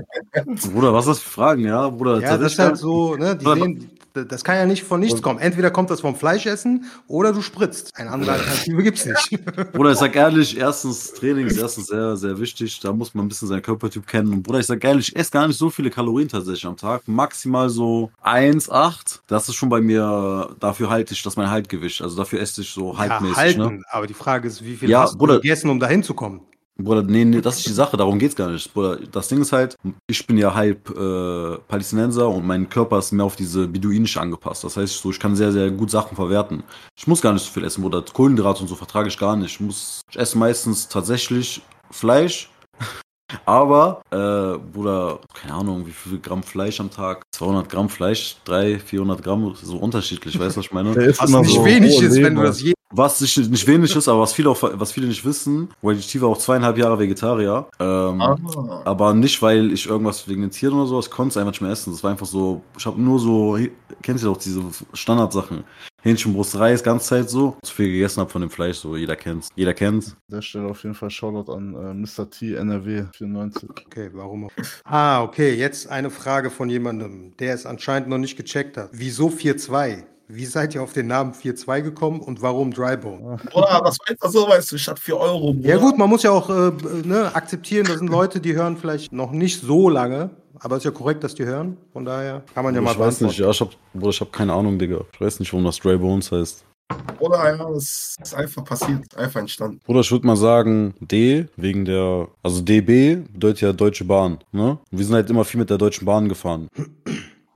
Bruder, 0.72 0.94
was 0.94 1.06
ist 1.06 1.10
das 1.10 1.20
für 1.20 1.30
Fragen, 1.30 1.66
ja? 1.66 1.90
Bruder, 1.90 2.20
Ja, 2.22 2.38
das 2.38 2.54
ist 2.54 2.60
halt 2.60 2.78
so, 2.78 3.16
ne, 3.16 3.36
die 3.36 3.46
sehen, 3.46 3.92
das 4.13 4.44
kann 4.44 4.56
ja 4.56 4.66
nicht 4.66 4.84
von 4.84 5.00
nichts 5.00 5.22
kommen. 5.22 5.38
Entweder 5.40 5.70
kommt 5.70 5.92
das 5.92 6.02
vom 6.02 6.16
Fleischessen 6.16 6.86
oder 7.08 7.32
du 7.34 7.42
spritzt. 7.44 7.92
Eine 7.96 8.10
andere 8.10 8.32
Alternative 8.32 8.82
gibt's 8.82 9.06
nicht. 9.06 9.46
Bruder, 9.74 9.92
ich 9.92 9.98
sag 10.00 10.16
ehrlich, 10.16 10.58
erstens, 10.58 11.13
Training 11.13 11.46
ist 11.46 11.58
erstens 11.58 11.86
sehr, 11.88 12.18
sehr 12.18 12.40
wichtig. 12.40 12.80
Da 12.80 12.92
muss 12.94 13.13
man 13.13 13.26
ein 13.26 13.28
bisschen 13.30 13.48
seinen 13.48 13.62
Körpertyp 13.62 14.08
kennen. 14.08 14.34
Und 14.34 14.42
Bruder, 14.44 14.60
ich 14.60 14.66
sag 14.66 14.84
ehrlich, 14.84 15.10
ich 15.10 15.16
esse 15.16 15.30
gar 15.32 15.48
nicht 15.48 15.58
so 15.58 15.70
viele 15.70 15.92
Kalorien 15.92 16.30
tatsächlich 16.30 16.66
am 16.66 16.78
Tag. 16.78 17.08
Maximal 17.08 17.70
so 17.70 18.10
1,8. 18.24 19.20
Das 19.28 19.50
ist 19.50 19.56
schon 19.56 19.70
bei 19.70 19.82
mir, 19.82 20.50
dafür 20.60 20.90
halte 20.90 21.13
ich, 21.13 21.22
das 21.22 21.36
mein 21.36 21.52
Haltgewicht. 21.52 22.02
Also 22.02 22.18
dafür 22.18 22.40
esse 22.42 22.62
ich 22.62 22.72
so 22.72 22.94
Ja, 22.94 22.98
halbmäßig, 22.98 23.38
halten. 23.38 23.60
ne? 23.78 23.84
Aber 23.92 24.08
die 24.08 24.16
Frage 24.16 24.48
ist, 24.48 24.63
wie 24.66 24.76
viel 24.78 24.90
Ja, 24.90 25.02
hast 25.02 25.13
du 25.13 25.18
Bruder. 25.20 25.36
gegessen, 25.36 25.70
um 25.70 25.80
dahin 25.80 26.02
zu 26.02 26.16
kommen? 26.16 26.42
Bruder, 26.78 27.04
nee, 27.04 27.26
nee, 27.26 27.42
das 27.42 27.58
ist 27.58 27.68
die 27.68 27.74
Sache, 27.74 27.98
darum 27.98 28.20
geht's 28.20 28.36
gar 28.36 28.50
nicht. 28.50 28.72
Bruder, 28.74 28.98
das 29.12 29.28
Ding 29.28 29.42
ist 29.42 29.52
halt, 29.52 29.76
ich 30.08 30.26
bin 30.28 30.38
ja 30.38 30.54
halb 30.54 30.90
äh, 30.90 31.58
Palästinenser 31.68 32.30
und 32.30 32.46
mein 32.46 32.70
Körper 32.70 33.00
ist 33.00 33.12
mehr 33.12 33.26
auf 33.26 33.36
diese 33.36 33.68
Beduinische 33.68 34.22
angepasst. 34.22 34.63
Das 34.63 34.78
heißt, 34.78 35.00
so, 35.00 35.10
ich 35.10 35.20
kann 35.20 35.36
sehr, 35.36 35.52
sehr 35.52 35.72
gut 35.72 35.90
Sachen 35.90 36.16
verwerten. 36.16 36.63
Ich 36.96 37.08
muss 37.08 37.22
gar 37.22 37.34
nicht 37.34 37.46
so 37.46 37.52
viel 37.52 37.63
essen, 37.63 37.82
Bruder. 37.82 38.04
Kohlenhydrate 38.04 38.62
und 38.62 38.68
so 38.68 38.76
vertrage 38.76 39.08
ich 39.08 39.18
gar 39.18 39.36
nicht. 39.36 39.54
Ich 39.54 39.60
muss, 39.60 40.02
ich 40.10 40.20
esse 40.20 40.38
meistens 40.38 40.88
tatsächlich 40.88 41.62
Fleisch. 41.90 42.50
Aber, 43.46 44.02
äh, 44.12 44.58
Bruder, 44.58 45.20
keine 45.34 45.54
Ahnung, 45.56 45.86
wie 45.86 45.92
viel 45.92 46.20
Gramm 46.20 46.44
Fleisch 46.44 46.80
am 46.80 46.90
Tag? 46.90 47.24
200 47.32 47.68
Gramm 47.68 47.90
Fleisch, 47.90 48.38
300, 48.46 48.82
400 48.82 49.24
Gramm, 49.24 49.54
so 49.62 49.78
unterschiedlich, 49.78 50.40
weißt 50.40 50.56
du, 50.56 50.60
was 50.60 50.66
ich 50.66 50.72
meine? 50.72 50.96
Was 50.96 51.30
nicht 51.30 51.54
so 51.54 51.66
wenig 51.66 52.02
ist, 52.02 52.22
wenn 52.22 52.36
du 52.36 52.44
das 52.44 52.62
je. 52.62 52.74
Was 52.93 53.19
nicht, 53.19 53.38
nicht 53.38 53.67
wenig 53.67 53.93
ist, 53.95 54.08
aber 54.08 54.21
was 54.21 54.32
viele, 54.34 54.50
auch, 54.50 54.58
was 54.62 54.93
viele 54.93 55.08
nicht 55.08 55.26
wissen, 55.26 55.69
YGT 55.84 56.21
war 56.21 56.30
auch 56.30 56.38
zweieinhalb 56.38 56.78
Jahre 56.78 56.97
Vegetarier. 56.97 57.67
Ähm, 57.80 58.21
Ah. 58.21 58.38
aber 58.86 59.13
nicht, 59.13 59.41
weil 59.41 59.71
ich 59.73 59.88
irgendwas 59.88 60.28
wegen 60.30 60.41
den 60.41 60.52
Tieren 60.52 60.76
oder 60.76 60.88
so, 60.88 61.00
ich 61.00 61.10
konnte 61.12 61.32
es 61.32 61.38
einfach 61.38 61.52
nicht 61.52 61.62
mehr 61.62 61.71
essen. 61.71 61.91
Das 61.91 62.02
war 62.04 62.12
einfach 62.12 62.26
so, 62.26 62.62
ich 62.78 62.86
habe 62.86 63.02
nur 63.02 63.19
so, 63.19 63.58
kennt 64.02 64.21
ihr 64.21 64.26
doch 64.28 64.38
diese 64.38 64.63
Standardsachen? 64.93 65.63
Hähnchenbrust, 66.02 66.58
Reis, 66.58 66.82
ganze 66.84 67.08
Zeit 67.08 67.30
so. 67.30 67.58
Zu 67.63 67.73
viel 67.73 67.91
gegessen 67.91 68.21
habe 68.21 68.30
von 68.30 68.39
dem 68.41 68.50
Fleisch, 68.50 68.78
so 68.78 68.95
jeder 68.95 69.15
kennt's. 69.17 69.50
Jeder 69.56 69.73
kennt's. 69.73 70.12
An 70.12 70.17
der 70.36 70.41
Stelle 70.41 70.67
auf 70.69 70.82
jeden 70.84 70.95
Fall 70.95 71.10
Shoutout 71.10 71.52
an 71.52 71.73
äh, 71.76 71.93
Mr. 71.93 72.30
T, 72.30 72.54
NRW 72.54 73.04
94. 73.17 73.69
Okay, 73.88 74.10
warum 74.13 74.45
auch? 74.45 74.52
Ah, 74.86 75.23
okay, 75.23 75.54
jetzt 75.56 75.89
eine 75.89 76.10
Frage 76.10 76.50
von 76.50 76.69
jemandem, 76.69 77.36
der 77.38 77.54
es 77.54 77.65
anscheinend 77.65 78.08
noch 78.08 78.17
nicht 78.19 78.38
gecheckt 78.38 78.78
hat. 78.78 78.91
Wieso 78.93 79.28
4-2? 79.30 80.04
Wie 80.30 80.46
seid 80.46 80.76
ihr 80.76 80.84
auf 80.84 80.92
den 80.92 81.08
Namen 81.08 81.32
4-2 81.32 81.82
gekommen 81.82 82.20
und 82.20 82.42
warum 82.42 82.74
Drybone? 82.74 83.38
Bruder, 83.50 83.82
das 83.86 83.98
war 83.98 84.10
einfach 84.10 84.30
so, 84.30 84.48
weißt 84.50 84.74
du, 84.74 84.76
ich 84.76 84.86
hatte 84.86 85.02
4 85.02 85.18
Euro. 85.18 85.54
Bruder. 85.54 85.70
Ja 85.70 85.78
gut, 85.78 85.98
man 85.98 86.10
muss 86.10 86.24
ja 86.24 86.32
auch 86.32 86.50
äh, 86.50 86.72
ne, 87.06 87.34
akzeptieren, 87.34 87.86
das 87.86 88.00
sind 88.00 88.10
Leute, 88.10 88.42
die 88.42 88.54
hören 88.54 88.76
vielleicht 88.76 89.13
noch 89.13 89.32
nicht 89.32 89.62
so 89.62 89.88
lange, 89.88 90.32
aber 90.60 90.76
es 90.76 90.82
ist 90.82 90.86
ja 90.86 90.92
korrekt, 90.92 91.24
dass 91.24 91.34
die 91.34 91.46
hören. 91.46 91.78
Von 91.94 92.04
daher 92.04 92.44
kann 92.54 92.66
man 92.66 92.76
ja 92.76 92.82
mal 92.82 92.92
ich 92.92 93.00
weiß 93.00 93.22
nicht, 93.22 93.40
ja, 93.40 93.50
ich 93.50 93.62
hab, 93.62 93.70
Bruder, 93.94 94.10
ich 94.10 94.20
hab 94.20 94.34
keine 94.34 94.52
Ahnung, 94.52 94.78
Digga. 94.78 95.00
Ich 95.13 95.22
weiß 95.22 95.40
nicht, 95.40 95.54
warum 95.54 95.63
das 95.63 95.80
Dry 95.80 95.98
Bones 95.98 96.30
heißt. 96.30 96.66
Bruder, 97.18 97.56
ja, 97.56 97.70
das 97.70 98.16
ist 98.22 98.36
einfach 98.36 98.66
passiert, 98.66 99.16
einfach 99.16 99.40
entstanden. 99.40 99.80
Bruder, 99.86 100.02
ich 100.02 100.12
würde 100.12 100.28
mal 100.28 100.36
sagen 100.36 100.94
D, 101.00 101.48
wegen 101.56 101.86
der, 101.86 102.28
also 102.44 102.62
DB 102.62 103.16
bedeutet 103.32 103.62
ja 103.62 103.72
Deutsche 103.72 104.04
Bahn, 104.04 104.40
ne? 104.52 104.78
Wir 104.92 105.06
sind 105.06 105.16
halt 105.16 105.30
immer 105.30 105.46
viel 105.46 105.60
mit 105.60 105.70
der 105.70 105.78
Deutschen 105.78 106.06
Bahn 106.06 106.28
gefahren. 106.28 106.68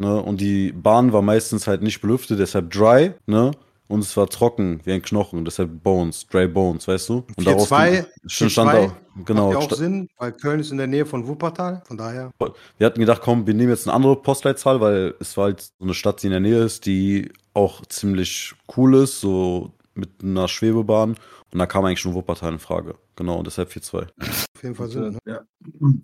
Ne? 0.01 0.21
Und 0.21 0.41
die 0.41 0.73
Bahn 0.73 1.13
war 1.13 1.21
meistens 1.21 1.67
halt 1.67 1.81
nicht 1.81 2.01
belüftet, 2.01 2.39
deshalb 2.39 2.71
dry, 2.71 3.13
ne? 3.25 3.51
Und 3.87 3.99
es 3.99 4.15
war 4.15 4.27
trocken, 4.27 4.79
wie 4.85 4.93
ein 4.93 5.01
Knochen, 5.01 5.43
deshalb 5.43 5.83
Bones, 5.83 6.25
Dry 6.27 6.47
Bones, 6.47 6.87
weißt 6.87 7.09
du? 7.09 7.25
Und 7.35 7.45
4-2, 7.45 8.05
stand, 8.25 8.51
stand 8.51 8.71
4-2 8.71 8.85
auch, 8.85 8.93
genau. 9.25 9.51
Macht 9.51 9.63
ja 9.63 9.67
auch 9.67 9.77
Sinn, 9.77 10.07
weil 10.17 10.31
Köln 10.31 10.61
ist 10.61 10.71
in 10.71 10.77
der 10.77 10.87
Nähe 10.87 11.05
von 11.05 11.27
Wuppertal, 11.27 11.83
von 11.85 11.97
daher. 11.97 12.31
wir 12.77 12.85
hatten 12.85 13.01
gedacht, 13.01 13.21
komm, 13.21 13.45
wir 13.45 13.53
nehmen 13.53 13.69
jetzt 13.69 13.87
eine 13.87 13.93
andere 13.93 14.15
Postleitzahl, 14.15 14.79
weil 14.79 15.13
es 15.19 15.35
war 15.35 15.45
halt 15.45 15.61
so 15.61 15.83
eine 15.83 15.93
Stadt, 15.93 16.23
die 16.23 16.27
in 16.27 16.31
der 16.31 16.39
Nähe 16.39 16.63
ist, 16.63 16.85
die 16.85 17.33
auch 17.53 17.85
ziemlich 17.85 18.53
cool 18.77 18.95
ist, 18.95 19.19
so 19.19 19.73
mit 19.93 20.09
einer 20.23 20.47
Schwebebahn. 20.47 21.17
Und 21.51 21.59
da 21.59 21.65
kam 21.65 21.83
eigentlich 21.83 22.05
nur 22.05 22.13
Wuppertal 22.13 22.53
in 22.53 22.59
Frage. 22.59 22.95
Genau, 23.17 23.39
und 23.39 23.45
deshalb 23.45 23.71
4-2. 23.71 24.07
Auf 24.21 24.63
jeden 24.63 24.75
Fall 24.75 24.87
Sinn. 24.87 25.19
Ne? 25.25 25.43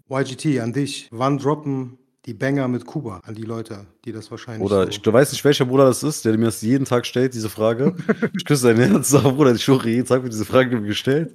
Ja. 0.10 0.20
YGT, 0.20 0.60
an 0.60 0.74
dich. 0.74 1.08
Wann 1.12 1.38
droppen 1.38 1.98
die 2.28 2.34
Banger 2.34 2.68
mit 2.68 2.86
Kuba 2.86 3.22
an 3.26 3.34
die 3.34 3.44
Leute, 3.44 3.88
die 4.04 4.12
das 4.12 4.30
wahrscheinlich. 4.30 4.64
Oder 4.64 4.84
so 4.84 4.90
ich 4.90 5.02
du 5.02 5.14
weißt 5.14 5.32
nicht, 5.32 5.46
welcher 5.46 5.66
Bruder 5.66 5.86
das 5.86 6.04
ist, 6.04 6.26
der 6.26 6.38
mir 6.38 6.46
das 6.46 6.62
jeden 6.62 6.84
Tag 6.84 7.06
stellt, 7.06 7.34
diese 7.34 7.50
Frage. 7.50 7.96
ich 8.38 8.44
küsse 8.44 8.68
dein 8.68 8.92
Herz, 8.92 9.14
aber 9.16 9.32
Bruder, 9.32 9.56
ich 9.56 9.64
schwöre, 9.64 9.90
jeden 9.90 10.06
Tag 10.06 10.24
wird 10.24 10.34
diese 10.34 10.46
Frage 10.46 10.80
mir 10.80 10.88
gestellt. 10.88 11.34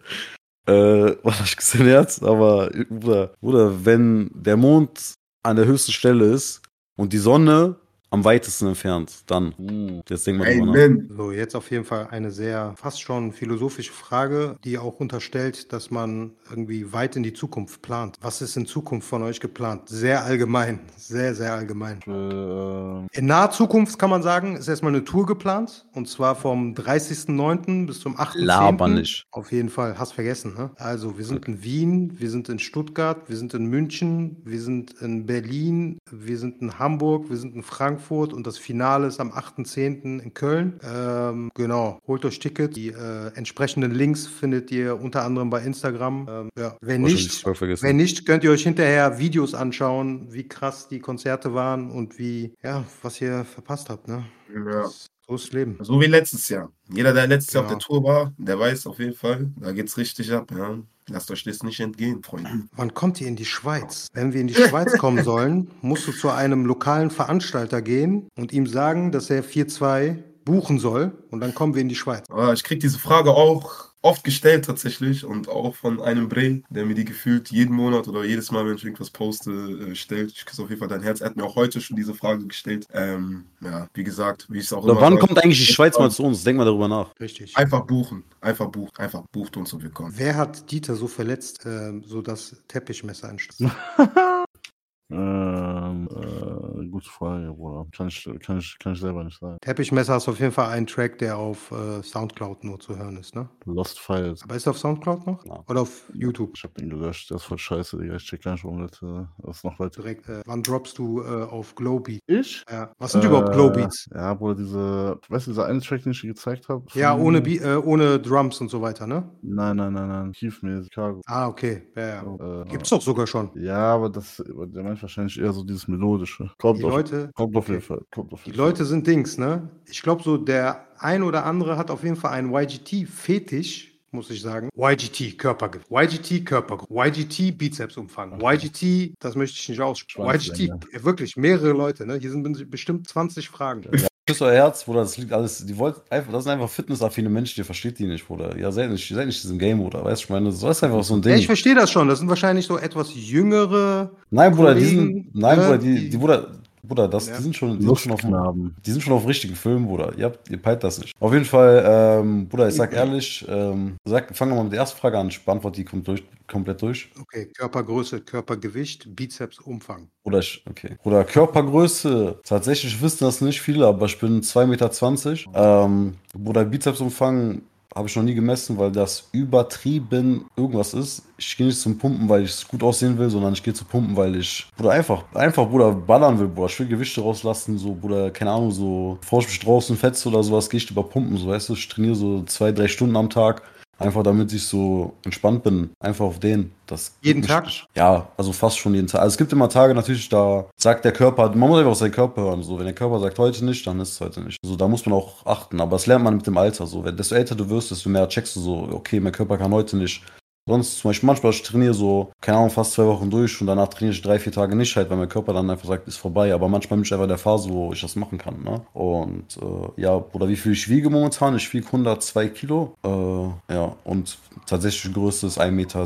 Äh, 0.66 0.72
warte, 1.22 1.42
ich 1.44 1.56
küsse 1.56 1.78
dein 1.78 1.86
Herz, 1.86 2.22
aber 2.22 2.70
Bruder, 2.90 3.32
Bruder, 3.40 3.84
wenn 3.84 4.30
der 4.34 4.58
Mond 4.58 5.14
an 5.42 5.56
der 5.56 5.64
höchsten 5.64 5.92
Stelle 5.92 6.26
ist 6.26 6.60
und 6.96 7.12
die 7.14 7.18
Sonne 7.18 7.76
am 8.12 8.24
weitesten 8.24 8.68
entfernt, 8.68 9.24
dann. 9.26 10.02
Jetzt 10.06 10.26
denk 10.26 10.38
mal 10.38 10.44
drüber 10.44 10.66
nach. 10.66 10.74
Amen. 10.74 11.10
So, 11.16 11.32
jetzt 11.32 11.56
auf 11.56 11.70
jeden 11.70 11.84
Fall 11.84 12.08
eine 12.10 12.30
sehr 12.30 12.74
fast 12.76 13.00
schon 13.00 13.32
philosophische 13.32 13.92
Frage, 13.92 14.56
die 14.64 14.76
auch 14.76 15.00
unterstellt, 15.00 15.72
dass 15.72 15.90
man 15.90 16.32
irgendwie 16.50 16.92
weit 16.92 17.16
in 17.16 17.22
die 17.22 17.32
Zukunft 17.32 17.80
plant. 17.80 18.18
Was 18.20 18.42
ist 18.42 18.56
in 18.56 18.66
Zukunft 18.66 19.08
von 19.08 19.22
euch 19.22 19.40
geplant? 19.40 19.88
Sehr 19.88 20.24
allgemein, 20.24 20.80
sehr, 20.94 21.34
sehr 21.34 21.54
allgemein. 21.54 22.00
Äh, 22.06 23.18
In 23.18 23.26
naher 23.26 23.50
Zukunft 23.50 23.98
kann 23.98 24.10
man 24.10 24.22
sagen, 24.22 24.56
ist 24.56 24.68
erstmal 24.68 24.92
eine 24.92 25.04
Tour 25.04 25.24
geplant 25.24 25.86
und 25.94 26.06
zwar 26.06 26.36
vom 26.36 26.74
30.09. 26.74 27.86
bis 27.86 28.00
zum 28.00 28.18
8.10. 28.18 28.44
Laber 28.44 28.88
nicht. 28.88 29.24
Auf 29.30 29.52
jeden 29.52 29.70
Fall, 29.70 29.98
hast 29.98 30.12
vergessen, 30.12 30.54
ne? 30.54 30.70
Also, 30.76 31.16
wir 31.16 31.24
sind 31.24 31.46
in 31.48 31.64
Wien, 31.64 32.20
wir 32.20 32.28
sind 32.28 32.50
in 32.50 32.58
Stuttgart, 32.58 33.30
wir 33.30 33.38
sind 33.38 33.54
in 33.54 33.64
München, 33.64 34.36
wir 34.44 34.60
sind 34.60 35.00
in 35.00 35.24
Berlin, 35.24 35.96
wir 36.10 36.36
sind 36.36 36.60
in 36.60 36.78
Hamburg, 36.78 37.30
wir 37.30 37.38
sind 37.38 37.54
in 37.54 37.62
Frankfurt 37.62 38.01
und 38.10 38.46
das 38.46 38.58
Finale 38.58 39.06
ist 39.06 39.20
am 39.20 39.30
8.10. 39.32 40.20
in 40.20 40.34
Köln. 40.34 40.80
Ähm, 40.82 41.50
genau, 41.54 41.98
holt 42.06 42.24
euch 42.24 42.38
Tickets. 42.38 42.74
Die 42.74 42.88
äh, 42.88 43.32
entsprechenden 43.34 43.92
Links 43.92 44.26
findet 44.26 44.70
ihr 44.70 45.00
unter 45.00 45.22
anderem 45.24 45.50
bei 45.50 45.62
Instagram. 45.62 46.26
Ähm, 46.28 46.48
ja. 46.58 46.76
Wenn 46.80 47.02
nicht, 47.02 47.44
wenn 47.82 47.96
nicht, 47.96 48.26
könnt 48.26 48.44
ihr 48.44 48.50
euch 48.50 48.62
hinterher 48.62 49.18
Videos 49.18 49.54
anschauen, 49.54 50.32
wie 50.32 50.46
krass 50.48 50.88
die 50.88 51.00
Konzerte 51.00 51.54
waren 51.54 51.90
und 51.90 52.18
wie, 52.18 52.54
ja, 52.62 52.84
was 53.02 53.20
ihr 53.20 53.44
verpasst 53.44 53.90
habt, 53.90 54.08
ne? 54.08 54.24
Ja. 54.54 54.88
So 55.28 55.36
ist 55.36 55.52
Leben. 55.52 55.78
So 55.80 56.00
wie 56.00 56.06
letztes 56.06 56.48
Jahr. 56.48 56.70
Jeder, 56.92 57.12
der 57.14 57.26
letztes 57.28 57.54
Jahr 57.54 57.62
auf 57.64 57.68
Genau. 57.70 57.78
der 57.78 57.86
Tour 57.86 58.04
war, 58.04 58.32
der 58.38 58.58
weiß 58.58 58.86
auf 58.86 58.98
jeden 58.98 59.14
Fall, 59.14 59.50
da 59.56 59.72
geht's 59.72 59.96
richtig 59.96 60.32
ab. 60.32 60.50
Ja. 60.50 60.78
Lasst 61.08 61.30
euch 61.30 61.44
das 61.44 61.62
nicht 61.62 61.80
entgehen, 61.80 62.22
Freunde. 62.22 62.50
Wann 62.76 62.94
kommt 62.94 63.20
ihr 63.20 63.26
in 63.26 63.36
die 63.36 63.44
Schweiz? 63.44 64.08
Wenn 64.12 64.32
wir 64.32 64.40
in 64.40 64.46
die 64.46 64.54
Schweiz 64.54 64.96
kommen 64.98 65.24
sollen, 65.24 65.70
musst 65.80 66.06
du 66.06 66.12
zu 66.12 66.30
einem 66.30 66.64
lokalen 66.64 67.10
Veranstalter 67.10 67.82
gehen 67.82 68.28
und 68.36 68.52
ihm 68.52 68.66
sagen, 68.66 69.12
dass 69.12 69.30
er 69.30 69.44
4-2 69.44 70.22
buchen 70.44 70.78
soll 70.78 71.24
und 71.30 71.40
dann 71.40 71.54
kommen 71.54 71.74
wir 71.74 71.82
in 71.82 71.88
die 71.88 71.94
Schweiz. 71.94 72.24
Aber 72.28 72.52
ich 72.52 72.64
kriege 72.64 72.80
diese 72.80 72.98
Frage 72.98 73.30
auch 73.30 73.91
oft 74.02 74.24
gestellt 74.24 74.64
tatsächlich 74.64 75.24
und 75.24 75.48
auch 75.48 75.76
von 75.76 76.00
einem 76.00 76.28
Bre, 76.28 76.62
der 76.70 76.84
mir 76.84 76.94
die 76.94 77.04
gefühlt 77.04 77.50
jeden 77.50 77.74
Monat 77.74 78.08
oder 78.08 78.24
jedes 78.24 78.50
Mal, 78.50 78.66
wenn 78.66 78.74
ich 78.74 78.84
irgendwas 78.84 79.10
poste, 79.10 79.50
äh, 79.50 79.94
stellt. 79.94 80.32
Ich 80.32 80.44
küsse 80.44 80.62
auf 80.62 80.68
jeden 80.68 80.80
Fall 80.80 80.88
dein 80.88 81.02
Herz. 81.02 81.20
Er 81.20 81.30
hat 81.30 81.36
mir 81.36 81.44
auch 81.44 81.56
heute 81.56 81.80
schon 81.80 81.96
diese 81.96 82.12
Frage 82.12 82.46
gestellt. 82.46 82.86
Ähm, 82.92 83.44
ja, 83.60 83.88
wie 83.94 84.04
gesagt, 84.04 84.46
wie 84.50 84.58
ich 84.58 84.64
es 84.64 84.72
auch 84.72 84.82
Oder 84.82 84.92
immer 84.92 85.00
wann 85.02 85.14
sage, 85.14 85.26
kommt 85.26 85.42
eigentlich 85.42 85.64
die 85.66 85.72
Schweiz 85.72 85.98
mal 85.98 86.10
zu 86.10 86.24
uns? 86.24 86.42
Denk 86.42 86.58
mal 86.58 86.64
darüber 86.64 86.88
nach. 86.88 87.12
Richtig. 87.20 87.56
Einfach 87.56 87.86
buchen, 87.86 88.24
einfach 88.40 88.68
buchen, 88.68 88.96
einfach 88.98 89.22
bucht 89.30 89.56
uns 89.56 89.72
und 89.72 89.82
wir 89.82 89.90
kommen. 89.90 90.12
Wer 90.16 90.36
hat 90.36 90.70
Dieter 90.70 90.96
so 90.96 91.06
verletzt, 91.06 91.64
äh, 91.64 91.92
so 92.04 92.22
das 92.22 92.56
Teppichmesser 92.68 93.28
einstürzt? 93.28 93.62
ähm, 95.10 96.08
äh, 96.10 96.51
gute 96.92 97.08
Frage, 97.08 97.52
Bruder. 97.52 97.86
Kann 97.96 98.08
ich, 98.08 98.28
kann, 98.44 98.58
ich, 98.58 98.76
kann 98.78 98.92
ich 98.92 99.00
selber 99.00 99.24
nicht 99.24 99.38
sagen. 99.40 99.56
Teppichmesser 99.60 100.16
ist 100.16 100.28
auf 100.28 100.38
jeden 100.38 100.52
Fall 100.52 100.68
ein 100.68 100.86
Track, 100.86 101.18
der 101.18 101.36
auf 101.38 101.70
äh, 101.72 102.02
Soundcloud 102.02 102.64
nur 102.64 102.78
zu 102.78 102.96
hören 102.96 103.16
ist, 103.16 103.34
ne? 103.34 103.48
Lost 103.64 103.98
Files. 103.98 104.42
Aber 104.44 104.54
ist 104.54 104.66
er 104.66 104.70
auf 104.70 104.78
Soundcloud 104.78 105.26
noch? 105.26 105.44
Ja. 105.46 105.64
Oder 105.68 105.80
auf 105.82 106.04
YouTube? 106.14 106.52
Ich 106.56 106.64
hab 106.64 106.74
den 106.74 106.90
gelöscht. 106.90 107.30
Der 107.30 107.36
ist 107.38 107.44
voll 107.44 107.58
scheiße, 107.58 107.98
Digga. 107.98 108.16
Ich 108.16 108.24
check 108.24 108.42
gar 108.42 108.52
nicht, 108.52 108.64
warum 108.64 108.86
das, 108.86 109.02
äh, 109.02 109.24
das 109.38 109.64
noch 109.64 109.78
weiter. 109.80 110.02
Direkt, 110.02 110.28
äh, 110.28 110.42
wann 110.46 110.62
droppst 110.62 110.98
du 110.98 111.22
äh, 111.22 111.44
auf 111.44 111.74
Glowbeat? 111.74 112.20
Ich? 112.26 112.62
Ja. 112.70 112.92
Was 112.98 113.12
sind 113.12 113.24
überhaupt 113.24 113.52
Glowbeats? 113.52 114.08
Äh, 114.12 114.18
Ja, 114.18 114.34
Bruder, 114.34 114.54
diese, 114.56 115.18
weißt 115.28 115.46
du, 115.46 115.50
dieser 115.52 115.66
eine 115.66 115.80
Track, 115.80 116.02
den 116.02 116.12
ich 116.12 116.20
dir 116.20 116.28
gezeigt 116.28 116.68
habe? 116.68 116.84
Ja, 116.94 117.16
ohne, 117.16 117.40
Be 117.40 117.52
äh, 117.56 117.76
ohne 117.76 118.20
Drums 118.20 118.60
und 118.60 118.70
so 118.70 118.82
weiter, 118.82 119.06
ne? 119.06 119.28
Nein, 119.42 119.76
nein, 119.76 119.92
nein, 119.92 120.08
nein. 120.08 120.32
Kiefmäßig, 120.32 120.90
Cargo. 120.90 121.22
Ah, 121.26 121.48
okay. 121.48 121.88
Ja, 121.96 122.06
ja. 122.08 122.62
Äh, 122.62 122.64
Gibt's 122.68 122.90
doch 122.90 123.00
sogar 123.00 123.26
schon. 123.26 123.50
Ja, 123.54 123.94
aber 123.94 124.10
das, 124.10 124.42
der 124.46 124.82
meint 124.82 125.00
wahrscheinlich 125.00 125.40
eher 125.40 125.52
so 125.52 125.64
dieses 125.64 125.88
Melodische. 125.88 126.50
Kommt 126.58 126.81
Die 126.82 126.86
auf, 126.88 126.92
Leute, 126.92 127.30
kommt 127.34 127.56
auf 127.56 127.68
jeden. 127.68 127.80
Fall. 127.80 128.02
Kommt 128.10 128.32
auf 128.32 128.42
Die 128.42 128.50
jeden 128.50 128.58
Fall. 128.58 128.66
Leute 128.68 128.84
sind 128.84 129.06
Dings, 129.06 129.38
ne? 129.38 129.68
Ich 129.88 130.02
glaube 130.02 130.22
so, 130.22 130.36
der 130.36 130.86
ein 130.98 131.22
oder 131.22 131.44
andere 131.46 131.76
hat 131.76 131.90
auf 131.90 132.02
jeden 132.04 132.16
Fall 132.16 132.32
einen 132.32 132.52
YGT-Fetisch, 132.52 133.92
muss 134.10 134.30
ich 134.30 134.42
sagen. 134.42 134.68
YGT, 134.76 135.38
Körpergewicht. 135.38 135.90
YGT, 135.90 136.44
Körpergewicht. 136.46 136.90
YGT, 137.18 137.56
Bizepsumfang. 137.58 138.40
YGT, 138.40 139.14
das 139.18 139.34
möchte 139.36 139.58
ich 139.58 139.68
nicht 139.68 139.80
aussprechen. 139.80 140.28
YGT, 140.28 141.04
wirklich, 141.04 141.36
mehrere 141.36 141.72
Leute, 141.72 142.06
ne? 142.06 142.16
Hier 142.20 142.30
sind 142.30 142.70
bestimmt 142.70 143.08
20 143.08 143.48
Fragen. 143.48 143.82
Küss 144.24 144.40
euer 144.40 144.52
Herz, 144.52 144.84
Bruder, 144.84 145.00
das 145.00 145.16
liegt 145.18 145.32
alles. 145.32 145.66
Die 145.66 145.76
wollt 145.76 145.96
einfach, 146.08 146.30
das 146.32 146.44
sind 146.44 146.52
einfach 146.52 146.68
fitnessaffine 146.70 147.28
Menschen, 147.28 147.58
ihr 147.60 147.64
versteht 147.64 147.98
die 147.98 148.06
nicht, 148.06 148.24
Bruder. 148.24 148.56
Ja, 148.56 148.70
seid 148.70 148.88
nicht, 148.90 149.08
seid 149.12 149.26
nicht 149.26 149.42
diesem 149.42 149.58
Game, 149.58 149.78
Bruder. 149.78 150.04
Weißt 150.04 150.22
du, 150.22 150.26
ich 150.26 150.30
meine, 150.30 150.46
das 150.50 150.62
ist 150.62 150.84
einfach 150.84 151.02
so 151.02 151.14
ein 151.14 151.22
Ja, 151.22 151.30
Ding. 151.30 151.38
ich 151.40 151.46
verstehe 151.46 151.74
das 151.74 151.90
schon. 151.90 152.06
Das 152.06 152.20
sind 152.20 152.28
wahrscheinlich 152.28 152.64
so 152.66 152.78
etwas 152.78 153.10
jüngere. 153.14 154.12
Nein, 154.30 154.54
Bruder, 154.54 154.74
die 154.76 154.80
Kollegen, 154.84 155.14
sind, 155.24 155.34
nein, 155.34 155.58
ne, 155.58 155.64
Bruder, 155.64 155.78
die, 155.78 155.94
die- 155.96 156.10
die, 156.10 156.16
Bruder, 156.18 156.52
Bruder, 156.84 157.06
das, 157.06 157.28
Ja. 157.28 157.36
die 157.36 157.42
sind 157.42 157.56
schon, 157.56 157.78
die 157.78 157.84
sind 157.86 157.98
schon 157.98 158.12
auf, 158.12 158.22
Lustknaben. 158.22 158.76
die 158.84 158.90
sind 158.90 159.02
schon 159.02 159.12
auf 159.12 159.26
richtigen 159.26 159.54
Filmen, 159.54 159.86
Bruder. 159.86 160.12
Ihr 160.16 160.24
habt, 160.26 160.50
ihr 160.50 160.60
peilt 160.60 160.82
das 160.82 160.98
nicht. 160.98 161.14
Auf 161.20 161.32
jeden 161.32 161.44
Fall, 161.44 161.84
ähm, 161.86 162.48
Bruder, 162.48 162.68
ich 162.68 162.74
sag 162.74 162.92
ehrlich, 162.92 163.44
ähm, 163.48 163.96
sag, 164.04 164.34
fangen 164.36 164.50
wir 164.52 164.56
mal 164.56 164.64
mit 164.64 164.72
der 164.72 164.80
ersten 164.80 164.98
Frage 164.98 165.16
an. 165.18 165.28
Ich 165.28 165.44
beantworte 165.44 165.76
die 165.76 165.84
kommt 165.84 166.08
durch, 166.08 166.24
komplett 166.48 166.82
durch. 166.82 167.10
Okay, 167.20 167.46
Körpergröße, 167.56 168.20
Körpergewicht, 168.22 169.14
Bizepsumfang. 169.14 170.08
Bruder, 170.24 170.40
ich, 170.40 170.64
okay. 170.68 170.96
Bruder, 171.02 171.22
Körpergröße, 171.24 172.40
tatsächlich 172.44 173.00
wissen 173.00 173.24
das 173.24 173.40
nicht 173.40 173.60
viele, 173.60 173.86
aber 173.86 174.06
ich 174.06 174.18
bin 174.18 174.42
2,20 174.42 175.46
Meter. 175.46 175.84
Ähm, 175.84 176.14
Bruder, 176.34 176.64
Bizepsumfang 176.64 177.62
habe 177.94 178.08
ich 178.08 178.16
noch 178.16 178.22
nie 178.22 178.34
gemessen, 178.34 178.78
weil 178.78 178.90
das 178.90 179.28
übertrieben 179.32 180.46
irgendwas 180.56 180.94
ist. 180.94 181.22
Ich 181.36 181.56
gehe 181.56 181.66
nicht 181.66 181.80
zum 181.80 181.98
Pumpen, 181.98 182.28
weil 182.28 182.44
ich 182.44 182.66
gut 182.68 182.82
aussehen 182.82 183.18
will, 183.18 183.30
sondern 183.30 183.52
ich 183.52 183.62
gehe 183.62 183.74
zu 183.74 183.84
Pumpen, 183.84 184.16
weil 184.16 184.36
ich, 184.36 184.66
Bruder, 184.76 184.90
einfach, 184.90 185.24
einfach, 185.34 185.68
Bruder, 185.68 185.92
ballern 185.92 186.38
will, 186.38 186.48
Bruder. 186.48 186.68
Ich 186.68 186.80
will 186.80 186.88
Gewichte 186.88 187.20
rauslassen, 187.20 187.78
so, 187.78 187.94
Bruder, 187.94 188.30
keine 188.30 188.50
Ahnung, 188.50 188.70
so, 188.70 189.18
bevor 189.20 189.40
ich 189.40 189.48
mich 189.48 189.60
draußen 189.60 189.96
fetze 189.96 190.28
oder 190.28 190.42
sowas, 190.42 190.70
gehe 190.70 190.78
ich 190.78 190.90
über 190.90 191.02
Pumpen, 191.02 191.36
so, 191.36 191.48
weißt 191.48 191.68
du, 191.68 191.74
ich 191.74 191.88
trainiere 191.88 192.14
so 192.14 192.42
zwei, 192.44 192.72
drei 192.72 192.88
Stunden 192.88 193.16
am 193.16 193.30
Tag. 193.30 193.62
Einfach 194.02 194.22
damit 194.22 194.52
ich 194.52 194.66
so 194.66 195.14
entspannt 195.24 195.62
bin. 195.62 195.90
Einfach 196.00 196.24
auf 196.24 196.38
den. 196.38 196.72
Das 196.86 197.16
Jeden 197.22 197.42
Tag? 197.42 197.68
Ja, 197.94 198.28
also 198.36 198.52
fast 198.52 198.78
schon 198.78 198.94
jeden 198.94 199.06
Tag. 199.06 199.20
Also 199.22 199.34
es 199.34 199.38
gibt 199.38 199.52
immer 199.52 199.68
Tage 199.68 199.94
natürlich, 199.94 200.28
da 200.28 200.66
sagt 200.76 201.04
der 201.04 201.12
Körper, 201.12 201.48
man 201.50 201.68
muss 201.68 201.78
einfach 201.78 201.92
auf 201.92 201.98
seinen 201.98 202.12
Körper 202.12 202.42
hören. 202.42 202.62
So, 202.62 202.78
wenn 202.78 202.84
der 202.84 202.94
Körper 202.94 203.18
sagt 203.20 203.38
heute 203.38 203.64
nicht, 203.64 203.86
dann 203.86 204.00
ist 204.00 204.10
es 204.12 204.20
heute 204.20 204.40
nicht. 204.40 204.58
So, 204.62 204.76
da 204.76 204.88
muss 204.88 205.06
man 205.06 205.14
auch 205.14 205.46
achten. 205.46 205.80
Aber 205.80 205.92
das 205.92 206.06
lernt 206.06 206.24
man 206.24 206.36
mit 206.36 206.46
dem 206.46 206.56
Alter. 206.56 206.86
So, 206.86 207.04
wenn 207.04 207.16
desto 207.16 207.34
älter 207.34 207.54
du 207.54 207.68
wirst, 207.70 207.90
desto 207.90 208.10
mehr 208.10 208.28
checkst 208.28 208.56
du 208.56 208.60
so, 208.60 208.88
okay, 208.92 209.20
mein 209.20 209.32
Körper 209.32 209.56
kann 209.56 209.72
heute 209.72 209.96
nicht. 209.96 210.22
Sonst 210.64 210.98
zum 210.98 211.08
Beispiel 211.08 211.26
manchmal 211.26 211.52
ich 211.52 211.62
trainiere 211.62 211.92
so, 211.92 212.30
keine 212.40 212.58
Ahnung, 212.58 212.70
fast 212.70 212.92
zwei 212.92 213.04
Wochen 213.04 213.28
durch 213.30 213.60
und 213.60 213.66
danach 213.66 213.88
trainiere 213.88 214.14
ich 214.14 214.22
drei, 214.22 214.38
vier 214.38 214.52
Tage 214.52 214.76
nicht 214.76 214.94
halt, 214.94 215.10
weil 215.10 215.16
mein 215.16 215.28
Körper 215.28 215.52
dann 215.52 215.68
einfach 215.68 215.88
sagt, 215.88 216.06
ist 216.06 216.18
vorbei. 216.18 216.54
Aber 216.54 216.68
manchmal 216.68 216.98
bin 216.98 217.04
ich 217.04 217.12
einfach 217.12 217.24
in 217.24 217.30
der 217.30 217.38
Phase, 217.38 217.68
wo 217.68 217.92
ich 217.92 218.00
das 218.00 218.14
machen 218.14 218.38
kann. 218.38 218.62
Ne? 218.62 218.80
Und 218.92 219.56
äh, 219.60 220.00
ja, 220.00 220.16
Bruder, 220.18 220.48
wie 220.48 220.54
viel 220.54 220.72
ich 220.72 220.88
wiege 220.88 221.10
momentan? 221.10 221.56
Ich 221.56 221.72
wiege 221.72 221.86
102 221.86 222.48
Kilo. 222.50 222.94
Äh, 223.04 223.74
ja, 223.74 223.96
und 224.04 224.38
tatsächlich 224.66 225.12
Größe 225.12 225.48
ist 225.48 225.60
1,76 225.60 225.72
Meter. 225.72 226.00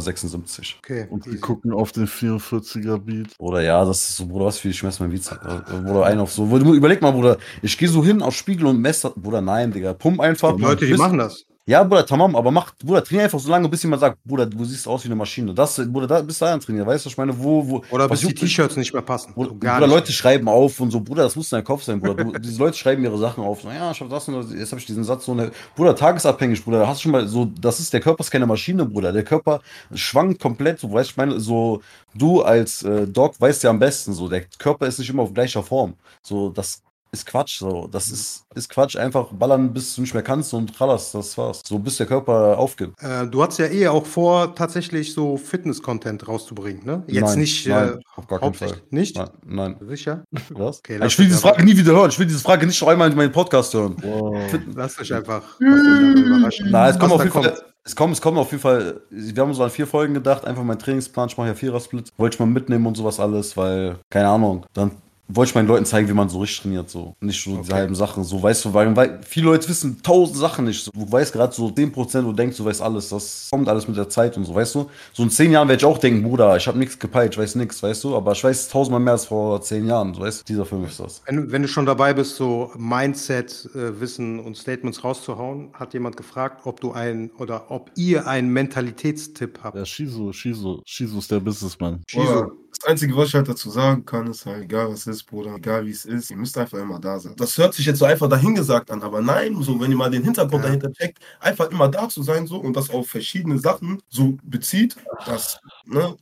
Okay. 0.78 1.06
Und 1.10 1.26
wir 1.26 1.38
gucken 1.38 1.74
auf 1.74 1.92
den 1.92 2.06
44er 2.06 2.96
Beat. 2.96 3.34
Oder 3.38 3.60
ja, 3.60 3.84
das 3.84 4.08
ist 4.08 4.16
so, 4.16 4.26
Bruder, 4.26 4.46
was 4.46 4.58
für 4.58 4.70
ich 4.70 4.82
messe 4.82 5.02
mein 5.02 5.10
Bizeps. 5.10 5.44
Äh, 5.44 5.82
Bruder, 5.82 6.06
ein 6.06 6.18
auf 6.18 6.32
so. 6.32 6.46
Überleg 6.46 7.02
mal, 7.02 7.12
Bruder, 7.12 7.36
ich 7.60 7.76
gehe 7.76 7.88
so 7.88 8.02
hin 8.02 8.22
auf 8.22 8.34
Spiegel 8.34 8.66
und 8.66 8.80
messe. 8.80 9.12
Bruder, 9.14 9.42
nein, 9.42 9.70
Digga. 9.70 9.92
Pump 9.92 10.18
einfach. 10.18 10.56
Die 10.56 10.62
Leute, 10.62 10.86
die 10.86 10.94
machen 10.94 11.18
das. 11.18 11.44
Ja, 11.68 11.82
Bruder, 11.82 12.06
tamam, 12.06 12.36
aber 12.36 12.52
mach, 12.52 12.76
Bruder, 12.76 13.02
trainier 13.02 13.24
einfach 13.24 13.40
so 13.40 13.50
lange, 13.50 13.68
bis 13.68 13.82
jemand 13.82 13.98
sagt, 13.98 14.22
Bruder, 14.24 14.46
du 14.46 14.64
siehst 14.64 14.86
aus 14.86 15.02
wie 15.02 15.08
eine 15.08 15.16
Maschine. 15.16 15.52
Das, 15.52 15.74
Bruder, 15.74 16.06
da, 16.06 16.22
bis 16.22 16.38
dahin 16.38 16.60
trainieren. 16.60 16.86
Weißt 16.86 17.04
du, 17.04 17.08
was 17.08 17.14
ich 17.14 17.18
meine, 17.18 17.36
wo, 17.36 17.68
wo. 17.68 17.82
Oder 17.90 18.08
bis 18.08 18.20
die? 18.20 18.32
T-Shirts 18.32 18.76
nicht 18.76 18.92
mehr 18.92 19.02
passen. 19.02 19.34
Bruder, 19.34 19.50
Bruder. 19.50 19.86
Leute 19.88 20.12
schreiben 20.12 20.48
auf 20.48 20.78
und 20.78 20.92
so, 20.92 21.00
Bruder, 21.00 21.24
das 21.24 21.34
muss 21.34 21.50
in 21.50 21.56
deinem 21.56 21.64
Kopf 21.64 21.82
sein, 21.82 22.00
Bruder. 22.00 22.22
Du, 22.22 22.38
diese 22.38 22.60
Leute 22.60 22.78
schreiben 22.78 23.02
ihre 23.02 23.18
Sachen 23.18 23.42
auf. 23.42 23.62
So, 23.62 23.68
ja, 23.68 23.90
ich 23.90 24.00
hab 24.00 24.08
das 24.08 24.28
und 24.28 24.34
das, 24.34 24.52
jetzt 24.52 24.70
habe 24.70 24.78
ich 24.80 24.86
diesen 24.86 25.02
Satz 25.02 25.24
so 25.24 25.32
eine. 25.32 25.50
Bruder, 25.74 25.96
tagesabhängig, 25.96 26.62
Bruder. 26.62 26.86
Hast 26.86 27.00
du 27.00 27.02
schon 27.02 27.12
mal 27.12 27.26
so, 27.26 27.46
das 27.60 27.80
ist, 27.80 27.92
der 27.92 28.00
Körper 28.00 28.20
ist 28.20 28.30
keine 28.30 28.46
Maschine, 28.46 28.86
Bruder. 28.86 29.12
Der 29.12 29.24
Körper 29.24 29.60
schwankt 29.92 30.40
komplett, 30.40 30.78
so, 30.78 30.92
weißt 30.92 31.08
du, 31.08 31.12
ich 31.14 31.16
meine, 31.16 31.40
so, 31.40 31.82
du 32.14 32.42
als 32.42 32.84
äh, 32.84 33.08
Doc 33.08 33.40
weißt 33.40 33.64
ja 33.64 33.70
am 33.70 33.80
besten, 33.80 34.12
so, 34.12 34.28
der 34.28 34.44
Körper 34.58 34.86
ist 34.86 35.00
nicht 35.00 35.10
immer 35.10 35.24
auf 35.24 35.34
gleicher 35.34 35.64
Form. 35.64 35.94
So, 36.22 36.48
das 36.48 36.82
ist 37.12 37.26
Quatsch, 37.26 37.58
so. 37.58 37.88
Das 37.90 38.08
ist, 38.08 38.44
ist 38.54 38.68
Quatsch. 38.68 38.96
Einfach 38.96 39.32
ballern, 39.32 39.72
bis 39.72 39.94
du 39.94 40.02
nicht 40.02 40.14
mehr 40.14 40.22
kannst 40.22 40.52
und 40.54 40.74
trallas, 40.76 41.12
das 41.12 41.36
war's. 41.38 41.62
So, 41.66 41.78
bis 41.78 41.96
der 41.96 42.06
Körper 42.06 42.58
aufgibt. 42.58 43.00
Äh, 43.02 43.26
du 43.26 43.42
hast 43.42 43.58
ja 43.58 43.66
eh 43.66 43.88
auch 43.88 44.04
vor, 44.04 44.54
tatsächlich 44.54 45.12
so 45.12 45.36
Fitness-Content 45.36 46.26
rauszubringen, 46.28 46.84
ne? 46.84 47.02
Jetzt 47.06 47.30
Nein, 47.30 47.38
nicht 47.38 47.66
nein, 47.66 47.88
äh, 47.88 47.98
auf 48.16 48.26
gar 48.26 48.40
keinen. 48.40 48.54
Fall. 48.54 48.74
Nicht? 48.90 49.16
Nein, 49.16 49.30
nein. 49.44 49.76
Sicher? 49.88 50.24
Was? 50.50 50.78
Okay, 50.78 50.96
lass 50.98 51.12
ich 51.12 51.18
will 51.18 51.26
diese 51.26 51.38
Frage 51.38 51.64
nie 51.64 51.76
wieder 51.76 51.92
hören. 51.92 52.10
Ich 52.10 52.18
will 52.18 52.26
diese 52.26 52.40
Frage 52.40 52.66
nicht 52.66 52.80
noch 52.80 52.88
einmal 52.88 53.10
in 53.10 53.16
meinen 53.16 53.32
Podcast 53.32 53.72
hören. 53.74 53.96
Wow. 54.02 54.36
Lasst 54.74 55.00
euch 55.00 55.12
einfach, 55.14 55.58
überraschen. 55.60 56.68
Na, 56.70 56.88
es 56.88 56.98
kommt 56.98 57.12
auf 57.12 57.22
jeden 57.22 57.32
Fall. 57.32 57.56
Es 57.84 57.94
kommt, 57.94 58.14
es 58.14 58.20
kommt 58.20 58.36
auf 58.36 58.50
jeden 58.50 58.60
Fall, 58.60 59.00
wir 59.10 59.40
haben 59.40 59.54
so 59.54 59.62
an 59.62 59.70
vier 59.70 59.86
Folgen 59.86 60.12
gedacht, 60.12 60.44
einfach 60.44 60.64
mein 60.64 60.76
Trainingsplan, 60.76 61.28
ich 61.28 61.36
mache 61.36 61.46
ja 61.46 61.54
Vierer-Split, 61.54 62.10
wollte 62.16 62.34
ich 62.34 62.40
mal 62.40 62.46
mitnehmen 62.46 62.84
und 62.84 62.96
sowas 62.96 63.20
alles, 63.20 63.56
weil, 63.56 64.00
keine 64.10 64.26
Ahnung, 64.26 64.66
dann 64.72 64.90
wollte 65.28 65.50
ich 65.50 65.54
meinen 65.54 65.68
Leuten 65.68 65.84
zeigen, 65.84 66.08
wie 66.08 66.12
man 66.12 66.28
so 66.28 66.40
richtig 66.40 66.62
trainiert, 66.62 66.88
so. 66.88 67.14
Nicht 67.20 67.42
so 67.42 67.56
diese 67.58 67.74
halben 67.74 67.94
Sachen, 67.94 68.24
so, 68.24 68.42
weißt 68.42 68.64
du, 68.64 68.74
weil, 68.74 68.94
weil 68.94 69.20
viele 69.26 69.46
Leute 69.46 69.68
wissen 69.68 70.02
tausend 70.02 70.38
Sachen 70.38 70.66
nicht. 70.66 70.84
So. 70.84 70.90
Du 70.92 71.10
weißt 71.10 71.32
gerade 71.32 71.52
so 71.52 71.66
10%, 71.68 72.22
du 72.22 72.32
denkst, 72.32 72.56
du 72.56 72.64
weißt 72.64 72.80
alles, 72.82 73.08
das 73.08 73.48
kommt 73.50 73.68
alles 73.68 73.88
mit 73.88 73.96
der 73.96 74.08
Zeit 74.08 74.36
und 74.36 74.44
so, 74.44 74.54
weißt 74.54 74.74
du. 74.76 74.90
So 75.12 75.22
in 75.22 75.30
zehn 75.30 75.50
Jahren 75.50 75.68
werde 75.68 75.80
ich 75.80 75.84
auch 75.84 75.98
denken, 75.98 76.22
Bruder, 76.22 76.56
ich 76.56 76.66
habe 76.68 76.78
nichts 76.78 76.98
gepeilt, 76.98 77.32
ich 77.32 77.38
weiß 77.38 77.56
nichts, 77.56 77.82
weißt 77.82 78.04
du, 78.04 78.16
aber 78.16 78.32
ich 78.32 78.44
weiß 78.44 78.68
tausendmal 78.68 79.00
mehr 79.00 79.14
als 79.14 79.26
vor 79.26 79.60
zehn 79.62 79.86
Jahren, 79.86 80.14
so, 80.14 80.20
weißt 80.20 80.40
du, 80.40 80.44
dieser 80.44 80.64
Film 80.64 80.84
ist 80.84 81.00
das. 81.00 81.22
Wenn, 81.26 81.50
wenn 81.50 81.62
du 81.62 81.68
schon 81.68 81.86
dabei 81.86 82.14
bist, 82.14 82.36
so 82.36 82.70
Mindset, 82.76 83.68
äh, 83.74 84.00
Wissen 84.00 84.38
und 84.38 84.56
Statements 84.56 85.02
rauszuhauen, 85.02 85.70
hat 85.72 85.94
jemand 85.94 86.16
gefragt, 86.16 86.62
ob 86.64 86.80
du 86.80 86.92
ein 86.92 87.30
oder 87.38 87.70
ob 87.70 87.90
ihr 87.96 88.26
einen 88.26 88.52
Mentalitätstipp 88.52 89.60
habt. 89.62 89.76
Ja, 89.76 89.84
Shizu, 89.84 90.32
Shizu, 90.32 90.82
Shizu 90.84 91.18
ist 91.18 91.30
der 91.30 91.40
Businessman. 91.40 92.02
Bruder, 92.12 92.50
Das 92.78 92.90
Einzige, 92.90 93.16
was 93.16 93.28
ich 93.28 93.34
halt 93.34 93.48
dazu 93.48 93.70
sagen 93.70 94.04
kann, 94.04 94.26
ist 94.26 94.44
halt, 94.46 94.64
egal 94.64 94.90
was 94.90 95.06
ist, 95.06 95.24
Bruder, 95.24 95.54
egal 95.56 95.86
wie 95.86 95.90
es 95.90 96.04
ist, 96.04 96.30
ihr 96.30 96.36
müsst 96.36 96.56
einfach 96.58 96.78
immer 96.78 96.98
da 97.00 97.18
sein. 97.18 97.34
Das 97.36 97.56
hört 97.56 97.74
sich 97.74 97.86
jetzt 97.86 97.98
so 97.98 98.04
einfach 98.04 98.28
dahingesagt 98.28 98.90
an, 98.90 99.02
aber 99.02 99.20
nein, 99.22 99.60
so, 99.62 99.80
wenn 99.80 99.90
ihr 99.90 99.96
mal 99.96 100.10
den 100.10 100.22
Hintergrund 100.24 100.62
Ja. 100.62 100.68
dahinter 100.68 100.92
checkt, 100.92 101.18
einfach 101.40 101.70
immer 101.70 101.88
da 101.88 102.08
zu 102.08 102.22
sein, 102.22 102.46
so, 102.46 102.58
und 102.58 102.76
das 102.76 102.90
auf 102.90 103.08
verschiedene 103.08 103.58
Sachen 103.58 104.00
so 104.08 104.36
bezieht, 104.42 104.96
das, 105.26 105.58
ne, 105.86 106.16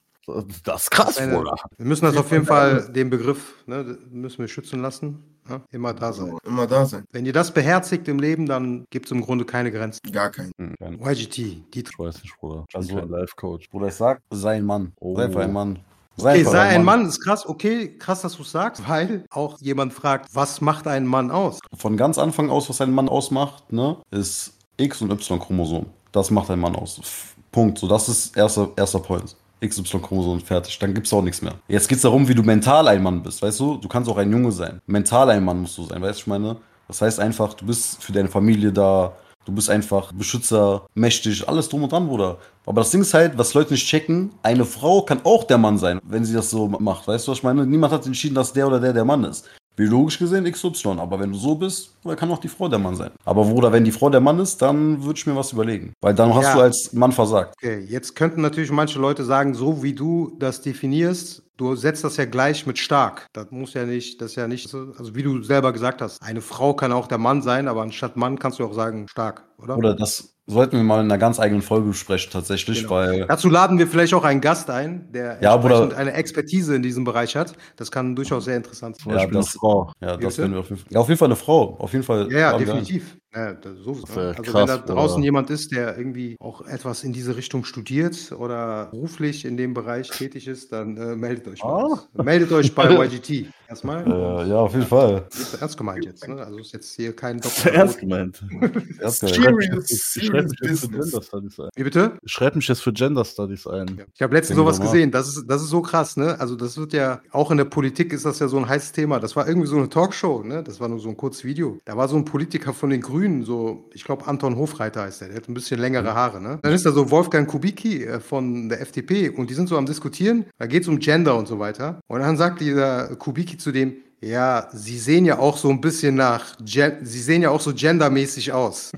Das 0.63 0.85
ist 0.85 0.91
krass, 0.91 1.19
Eine- 1.19 1.37
Bruder. 1.37 1.55
Wir 1.77 1.85
müssen 1.85 2.07
das 2.07 2.17
auf 2.17 2.31
jeden 2.33 2.47
Fall, 2.47 2.91
den 2.91 3.11
Begriff, 3.11 3.63
ne, 3.67 3.99
müssen 4.11 4.39
wir 4.39 4.49
schützen 4.49 4.81
lassen. 4.81 5.23
Ja? 5.51 5.61
Immer 5.71 5.93
da 5.93 6.15
sein. 6.15 6.39
immer 6.47 6.67
da 6.67 6.87
sein. 6.87 7.05
Wenn 7.13 7.27
ihr 7.27 7.35
das 7.35 7.53
beherzigt 7.53 8.09
im 8.09 8.19
Leben, 8.19 8.47
dann 8.47 8.87
gibt 8.89 9.05
es 9.05 9.13
im 9.13 9.21
Grunde 9.21 9.45
keine 9.45 9.71
Grenzen. 9.71 10.01
Gar 10.11 10.31
keinen. 10.31 10.51
YGT, 10.81 11.37
die 11.75 11.81
Ich 11.81 11.99
weiß 11.99 12.23
nicht, 12.23 12.35
Bruder. 12.39 12.65
Also- 12.73 12.95
kein 12.97 13.11
Life-Coach. 13.11 13.69
Bruder, 13.69 13.89
ich 13.89 13.95
sag, 13.95 14.23
sei 14.31 14.57
ein 14.57 14.65
Mann. 14.65 14.95
Oh. 14.99 15.15
Sei 15.15 15.25
einfach 15.25 15.43
ein 15.43 15.53
Mann. 15.53 15.79
Okay, 16.17 16.29
einfach 16.39 16.53
sei 16.53 16.61
ein 16.69 16.85
Mann, 16.85 17.07
ist 17.07 17.21
krass, 17.21 17.47
okay, 17.47 17.97
krass, 17.99 18.23
dass 18.23 18.37
du 18.37 18.43
es 18.43 18.51
sagst, 18.53 18.89
weil 18.89 19.25
auch 19.31 19.59
jemand 19.61 19.93
fragt, 19.93 20.29
was 20.35 20.61
macht 20.61 20.87
einen 20.87 21.07
Mann 21.07 21.31
aus? 21.31 21.59
Von 21.77 21.97
ganz 21.97 22.19
Anfang 22.19 22.51
aus, 22.51 22.69
was 22.69 22.81
einen 22.81 22.95
Mann 22.95 23.09
ausmacht, 23.09 23.73
ne, 23.73 23.97
ist 24.11 24.53
X- 24.77 25.03
und 25.03 25.11
Y-Chromosom. 25.11 25.87
Das 26.13 26.31
macht 26.31 26.51
einen 26.51 26.61
Mann 26.63 26.77
aus. 26.77 26.99
F- 26.99 27.35
Punkt. 27.51 27.79
So, 27.79 27.89
das 27.89 28.09
ist 28.09 28.37
erster, 28.37 28.69
erster 28.77 28.99
Point. 29.01 29.35
XY-Chromosom 29.65 30.41
fertig. 30.41 30.79
Dann 30.79 30.93
gibt's 30.95 31.13
auch 31.13 31.23
nichts 31.23 31.41
mehr. 31.43 31.55
Jetzt 31.69 31.89
geht's 31.89 32.03
darum, 32.03 32.29
wie 32.29 32.35
du 32.35 32.43
mental 32.43 32.87
ein 32.89 33.03
Mann 33.03 33.23
bist, 33.23 33.41
weißt 33.43 33.59
du? 33.61 33.77
Du 33.77 33.89
kannst 33.89 34.09
auch 34.11 34.17
ein 34.17 34.31
Junge 34.31 34.53
sein. 34.53 34.81
Mental 34.87 35.31
ein 35.31 35.45
Mann 35.45 35.61
musst 35.63 35.79
du 35.79 35.85
sein, 35.85 36.03
weißt 36.03 36.19
du, 36.19 36.23
ich 36.23 36.27
meine? 36.27 36.57
Das 36.89 37.01
heißt 37.01 37.19
einfach, 37.19 37.55
du 37.55 37.65
bist 37.67 38.03
für 38.03 38.13
deine 38.13 38.29
Familie 38.29 38.73
da, 38.73 39.13
du 39.45 39.53
bist 39.53 39.71
einfach 39.71 40.13
Beschützer, 40.13 40.87
mächtig, 40.95 41.49
alles 41.49 41.69
drum 41.69 41.83
und 41.85 41.93
dran, 41.93 42.07
Bruder. 42.07 42.39
Aber 42.67 42.81
das 42.81 42.91
Ding 42.91 43.03
ist 43.03 43.15
halt, 43.15 43.37
was 43.37 43.55
Leute 43.55 43.73
nicht 43.73 43.87
checken, 43.87 44.31
eine 44.43 44.65
Frau 44.65 45.03
kann 45.03 45.21
auch 45.25 45.45
der 45.45 45.59
Mann 45.59 45.79
sein, 45.79 46.01
wenn 46.05 46.25
sie 46.25 46.35
das 46.35 46.51
so 46.51 46.69
macht. 46.69 47.07
Weißt 47.07 47.27
du, 47.27 47.33
was 47.33 47.39
ich 47.39 47.45
meine? 47.45 47.67
Niemand 47.67 47.93
hat 47.93 48.07
entschieden, 48.07 48.35
dass 48.35 48.53
der 48.53 48.67
oder 48.67 48.81
der 48.81 48.93
der 48.93 49.05
Mann 49.05 49.25
ist. 49.25 49.49
Biologisch 49.77 50.21
gesehen 50.21 50.45
XY, 50.45 50.99
aber 50.99 51.19
wenn 51.19 51.33
du 51.33 51.39
so 51.39 51.57
bist, 51.57 51.91
dann 52.05 52.15
kann 52.15 52.31
auch 52.31 52.39
die 52.39 52.47
Frau 52.47 52.69
der 52.69 52.79
Mann 52.79 52.95
sein. 52.95 53.11
Aber 53.25 53.45
Bruder, 53.45 53.73
wenn 53.73 53.83
die 53.83 53.91
Frau 53.91 54.09
der 54.09 54.21
Mann 54.21 54.39
ist, 54.39 54.63
dann 54.63 55.03
würde 55.03 55.19
ich 55.19 55.27
mir 55.27 55.35
was 55.35 55.51
überlegen. 55.53 55.93
Weil 56.01 56.15
dann 56.15 56.33
hast 56.33 56.45
Ja. 56.45 56.55
du 56.55 56.61
als 56.61 56.93
Mann 56.93 57.11
versagt. 57.11 57.55
Okay, 57.61 57.85
jetzt 57.89 58.15
könnten 58.15 58.41
natürlich 58.41 58.71
manche 58.71 59.01
Leute 59.01 59.25
sagen, 59.25 59.53
so 59.55 59.83
wie 59.83 59.93
du 59.93 60.37
das 60.39 60.63
definierst, 60.63 61.43
du 61.57 61.75
setzt 61.77 62.05
das 62.05 62.17
ja 62.17 62.25
gleich 62.25 62.67
mit 62.67 62.79
stark. 62.79 63.27
Das 63.33 63.51
muss 63.51 63.75
ja 63.75 63.85
nicht, 63.85 64.21
das 64.21 64.33
ist 64.33 64.37
ja 64.37 64.49
nicht, 64.49 64.69
so- 64.69 64.93
also 64.99 65.15
wie 65.15 65.23
du 65.23 65.43
selber 65.43 65.73
gesagt 65.73 66.03
hast, 66.03 66.23
eine 66.23 66.41
Frau 66.41 66.75
kann 66.75 66.93
auch 66.93 67.07
der 67.07 67.19
Mann 67.19 67.43
sein, 67.43 67.69
aber 67.69 67.83
anstatt 67.83 68.17
Mann 68.17 68.39
kannst 68.39 68.59
du 68.59 68.65
auch 68.65 68.75
sagen 68.75 69.09
stark, 69.09 69.45
oder? 69.59 69.77
Oder 69.77 69.95
das 69.95 70.34
sollten 70.47 70.77
wir 70.77 70.85
mal 70.85 71.01
in 71.01 71.07
einer 71.11 71.19
ganz 71.19 71.41
eigenen 71.41 71.63
Folge 71.63 71.89
besprechen, 71.89 72.31
tatsächlich, 72.33 72.79
Genau. 72.83 72.91
weil. 72.91 73.27
Dazu 73.27 73.49
laden 73.49 73.79
wir 73.79 73.87
vielleicht 73.87 74.13
auch 74.15 74.25
einen 74.25 74.41
Gast 74.41 74.69
ein, 74.71 75.11
der 75.13 75.39
Ja, 75.41 75.55
entsprechend 75.55 75.89
Bruder. 75.91 75.97
eine 75.97 76.13
Expertise 76.13 76.75
in 76.77 76.83
diesem 76.83 77.05
Bereich 77.05 77.35
hat. 77.37 77.55
Das 77.77 77.91
kann 77.91 78.15
durchaus 78.15 78.45
sehr 78.45 78.57
interessant 78.57 78.97
sein. 79.01 79.15
Beispiel 79.15 79.37
eine 79.39 79.47
Frau. 79.47 79.93
Ja, 80.01 80.17
das 80.17 80.39
werden 80.39 80.53
wir 80.53 80.61
auf 80.61 80.69
jeden 80.69 80.81
Fall. 80.81 80.93
Ja, 80.93 81.01
auf 81.01 81.09
jeden 81.09 81.19
Fall 81.19 81.29
eine 81.29 81.37
Frau. 81.37 81.77
Auf 81.79 81.93
jeden 81.93 82.05
Fall. 82.05 82.31
Ja, 82.31 82.39
ja, 82.39 82.59
definitiv. 82.59 83.17
Ja, 83.35 83.53
das, 83.53 83.79
sowieso. 83.79 84.07
Das 84.07 84.17
wär 84.17 84.29
also 84.29 84.43
krass, 84.43 84.55
wenn 84.55 84.67
da 84.67 84.77
draußen 84.79 85.15
Bruder. 85.17 85.25
jemand 85.25 85.51
ist, 85.51 85.73
der 85.73 85.99
irgendwie 85.99 86.37
auch 86.39 86.65
etwas 86.67 87.03
in 87.03 87.13
diese 87.13 87.37
Richtung 87.37 87.65
studiert 87.65 88.31
oder 88.39 88.87
beruflich 88.93 89.45
in 89.45 89.57
dem 89.57 89.75
Bereich 89.75 90.09
tätig 90.09 90.47
ist, 90.47 90.71
dann 90.73 90.97
äh, 90.97 91.17
meldet 91.17 91.49
euch 91.49 91.65
Ah. 91.65 91.79
uns. 91.85 92.09
Meldet 92.13 92.53
euch 92.53 92.73
bei 92.77 92.85
YGT. 93.05 93.47
Erstmal. 93.69 94.07
Äh, 94.07 94.49
ja, 94.51 94.57
auf 94.59 94.73
jeden 94.75 94.87
Fall. 94.87 95.27
Ist 95.31 95.61
ernst 95.61 95.77
gemeint 95.77 96.05
jetzt. 96.05 96.29
Ne? 96.29 96.37
Also 96.45 96.59
ist 96.59 96.73
jetzt 96.75 96.95
hier 96.95 97.17
kein 97.17 97.41
gemeint. 97.99 98.45
Ernst 99.01 99.23
gemeint. 99.23 99.43
Serious, 99.89 100.13
Schreibe 100.35 100.49
mich 100.49 100.71
jetzt 100.71 100.81
für. 100.81 100.89
Gender 100.89 101.23
Studies 101.23 101.61
ein. 101.61 101.69
Wie 101.75 101.85
bitte? 101.85 102.19
Ich 102.23 102.33
schreibe 102.33 102.57
mich 102.57 102.69
jetzt 102.69 102.83
für 102.83 102.93
Gender 102.93 103.25
Studies 103.25 103.67
ein. 103.67 104.03
Ich 104.15 104.23
habe 104.23 104.35
letztens 104.35 104.57
sowas 104.57 104.81
gesehen. 104.81 105.11
Das 105.11 105.29
ist, 105.29 105.47
das 105.47 105.63
ist 105.63 105.69
so 105.69 105.83
krass, 105.83 106.17
ne? 106.17 106.39
Also, 106.41 106.57
das 106.57 106.77
wird 106.77 106.93
ja, 106.93 107.21
auch 107.31 107.51
in 107.51 107.59
der 107.59 107.65
Politik 107.65 108.13
ist 108.13 108.25
das 108.25 108.39
ja 108.39 108.49
so 108.49 108.59
ein 108.59 108.69
heißes 108.69 108.93
Thema. 108.93 109.21
Das 109.21 109.37
war 109.37 109.47
irgendwie 109.47 109.67
so 109.67 109.77
eine 109.77 109.89
Talkshow, 109.89 110.43
ne? 110.43 110.63
Das 110.63 110.81
war 110.81 110.89
nur 110.89 110.99
so 110.99 111.09
ein 111.09 111.17
kurzes 111.17 111.45
Video. 111.45 111.79
Da 111.85 111.97
war 111.97 112.09
so 112.09 112.17
ein 112.17 112.25
Politiker 112.25 112.73
von 112.73 112.91
den 112.91 113.01
Grünen, 113.01 113.45
so, 113.45 113.89
ich 113.93 114.05
glaube, 114.05 114.27
Anton 114.27 114.57
Hofreiter 114.57 115.03
heißt 115.03 115.21
der, 115.21 115.29
der 115.29 115.37
hat 115.39 115.49
ein 115.49 115.55
bisschen 115.55 115.81
längere 115.81 116.15
Haare, 116.15 116.41
ne? 116.41 116.59
Dann 116.63 116.73
ist 116.73 116.87
da 116.87 116.93
so 116.93 117.11
Wolfgang 117.11 117.49
Kubicki 117.49 118.05
äh, 118.05 118.21
von 118.21 118.69
der 118.69 118.81
FDP 118.81 119.29
und 119.31 119.51
die 119.51 119.55
sind 119.55 119.69
so 119.69 119.77
am 119.77 119.87
Diskutieren. 119.87 120.47
Da 120.59 120.67
geht 120.67 120.83
es 120.83 120.89
um 120.89 120.99
Gender 120.99 121.37
und 121.37 121.49
so 121.49 121.59
weiter. 121.59 122.01
Und 122.07 122.21
dann 122.21 122.37
sagt 122.37 122.61
dieser 122.61 123.17
Kubicki 123.17 123.59
zu 123.59 123.73
dem, 123.73 123.97
ja, 124.27 124.69
Sie 124.73 124.99
sehen 124.99 125.25
ja 125.25 125.39
auch 125.39 125.57
so 125.57 125.69
ein 125.71 125.81
bisschen 125.81 126.15
nach, 126.15 126.57
Gen 126.65 127.05
Sie 127.05 127.21
sehen 127.21 127.43
ja 127.43 127.51
auch 127.51 127.61
so 127.61 127.73
gendermäßig 127.75 128.53
aus. 128.53 128.93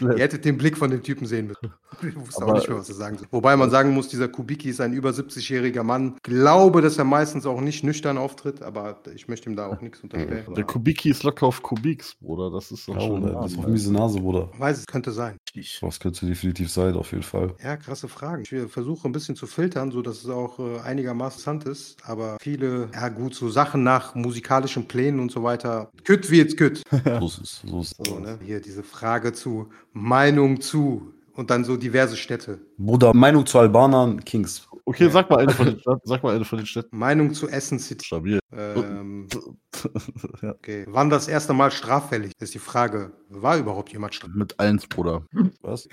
Ihr 0.00 0.18
hättet 0.18 0.44
den 0.44 0.56
Blick 0.58 0.76
von 0.76 0.90
dem 0.90 1.02
Typen 1.02 1.26
sehen 1.26 1.48
müssen. 1.48 1.72
Ich 2.06 2.16
wusste 2.16 2.38
auch 2.44 2.48
Aber- 2.48 2.54
nicht 2.58 2.68
mehr, 2.68 2.78
was 2.78 2.88
er 2.88 2.94
sagen 2.94 3.18
soll. 3.18 3.28
Wobei 3.30 3.56
man 3.56 3.70
sagen 3.70 3.90
muss, 3.92 4.08
dieser 4.08 4.28
Kubicki 4.28 4.70
ist 4.70 4.80
ein 4.80 4.92
über 4.92 5.10
70-jähriger 5.10 5.82
Mann. 5.82 6.16
Glaube, 6.22 6.80
dass 6.82 6.98
er 6.98 7.04
meistens 7.04 7.46
auch 7.46 7.60
nicht 7.60 7.84
nüchtern 7.84 8.18
auftritt, 8.18 8.62
aber 8.62 8.98
ich 9.14 9.28
möchte 9.28 9.50
ihm 9.50 9.56
da 9.56 9.66
auch 9.66 9.80
nichts 9.80 10.00
unterstellen. 10.00 10.44
Der 10.54 10.64
Kubiki 10.64 11.10
ist 11.10 11.22
locker 11.22 11.46
auf 11.46 11.62
Kubix, 11.62 12.14
Bruder. 12.20 12.50
Das 12.50 12.70
ist 12.72 12.88
doch 12.88 12.94
Ja, 12.94 13.00
schon. 13.00 13.22
Das 13.22 13.52
ist 13.52 13.58
auf 13.58 13.66
miese 13.66 13.92
Nase, 13.92 14.18
Bruder. 14.20 14.50
Weiß, 14.58 14.78
es 14.78 14.86
könnte 14.86 15.12
sein. 15.12 15.36
Das 15.80 16.00
könnte 16.00 16.26
definitiv 16.26 16.70
sein, 16.70 16.94
auf 16.96 17.12
jeden 17.12 17.22
Fall. 17.22 17.54
Ja, 17.62 17.76
krasse 17.76 18.08
Fragen. 18.08 18.42
Ich 18.42 18.70
versuche 18.70 19.06
ein 19.08 19.12
bisschen 19.12 19.36
zu 19.36 19.46
filtern, 19.46 19.92
sodass 19.92 20.24
es 20.24 20.28
auch 20.30 20.58
äh, 20.58 20.80
einigermaßen 20.80 21.34
interessant 21.34 21.64
ist. 21.64 21.96
Aber 22.04 22.36
viele, 22.40 22.88
ja 22.92 23.08
gut, 23.08 23.34
so 23.34 23.48
Sachen 23.48 23.73
nach 23.82 24.14
musikalischen 24.14 24.86
Plänen 24.86 25.20
und 25.20 25.32
so 25.32 25.42
weiter. 25.42 25.90
Kütt 26.04 26.30
wie 26.30 26.38
jetzt 26.38 26.56
kütt. 26.56 26.82
So 27.20 27.26
ist 27.26 27.38
es. 27.38 27.62
So 27.66 27.80
ist 27.80 27.94
es. 27.98 28.08
So, 28.08 28.18
ne? 28.18 28.38
Hier 28.44 28.60
diese 28.60 28.82
Frage 28.82 29.32
zu 29.32 29.68
Meinung 29.92 30.60
zu 30.60 31.14
und 31.34 31.50
dann 31.50 31.64
so 31.64 31.76
diverse 31.76 32.16
Städte. 32.16 32.60
Bruder, 32.78 33.12
Meinung 33.14 33.44
zu 33.44 33.58
Albanern, 33.58 34.24
Kings. 34.24 34.66
Okay, 34.86 35.08
sag 35.08 35.30
mal 35.30 35.40
eine 35.40 35.52
von 35.52 35.66
den 35.66 35.78
Städten. 35.80 36.00
Sag 36.04 36.22
mal 36.22 36.34
eine 36.34 36.44
von 36.44 36.58
den 36.58 36.66
Städten. 36.66 36.96
Meinung 36.96 37.32
zu 37.32 37.48
Essen 37.48 37.78
City. 37.78 38.04
Stabil. 38.04 38.38
Ähm, 38.52 39.28
ja. 40.42 40.50
okay. 40.50 40.84
Wann 40.88 41.10
das 41.10 41.26
erste 41.26 41.54
Mal 41.54 41.70
straffällig? 41.70 42.32
Das 42.38 42.48
ist 42.48 42.54
die 42.54 42.58
Frage. 42.58 43.12
War 43.30 43.56
überhaupt 43.56 43.92
jemand 43.92 44.14
straffällig? 44.14 44.38
Mit 44.38 44.60
eins, 44.60 44.86
Bruder. 44.86 45.24
Was? 45.62 45.88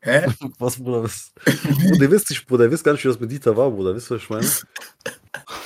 Hä? 0.00 0.26
Was, 0.58 0.76
Bruder? 0.78 1.04
Was? 1.04 1.32
Bruder, 1.44 2.02
ihr 2.02 2.10
wisst 2.10 2.30
nicht, 2.30 2.46
Bruder, 2.46 2.64
ihr 2.64 2.70
wisst 2.70 2.84
gar 2.84 2.92
nicht, 2.92 3.04
wie 3.04 3.08
das 3.08 3.20
mit 3.20 3.30
Dieter 3.30 3.56
war, 3.56 3.70
Bruder. 3.70 3.94
Wisst 3.94 4.10
ihr, 4.10 4.16
was 4.16 4.22
ich 4.22 4.30
meine? 4.30 4.46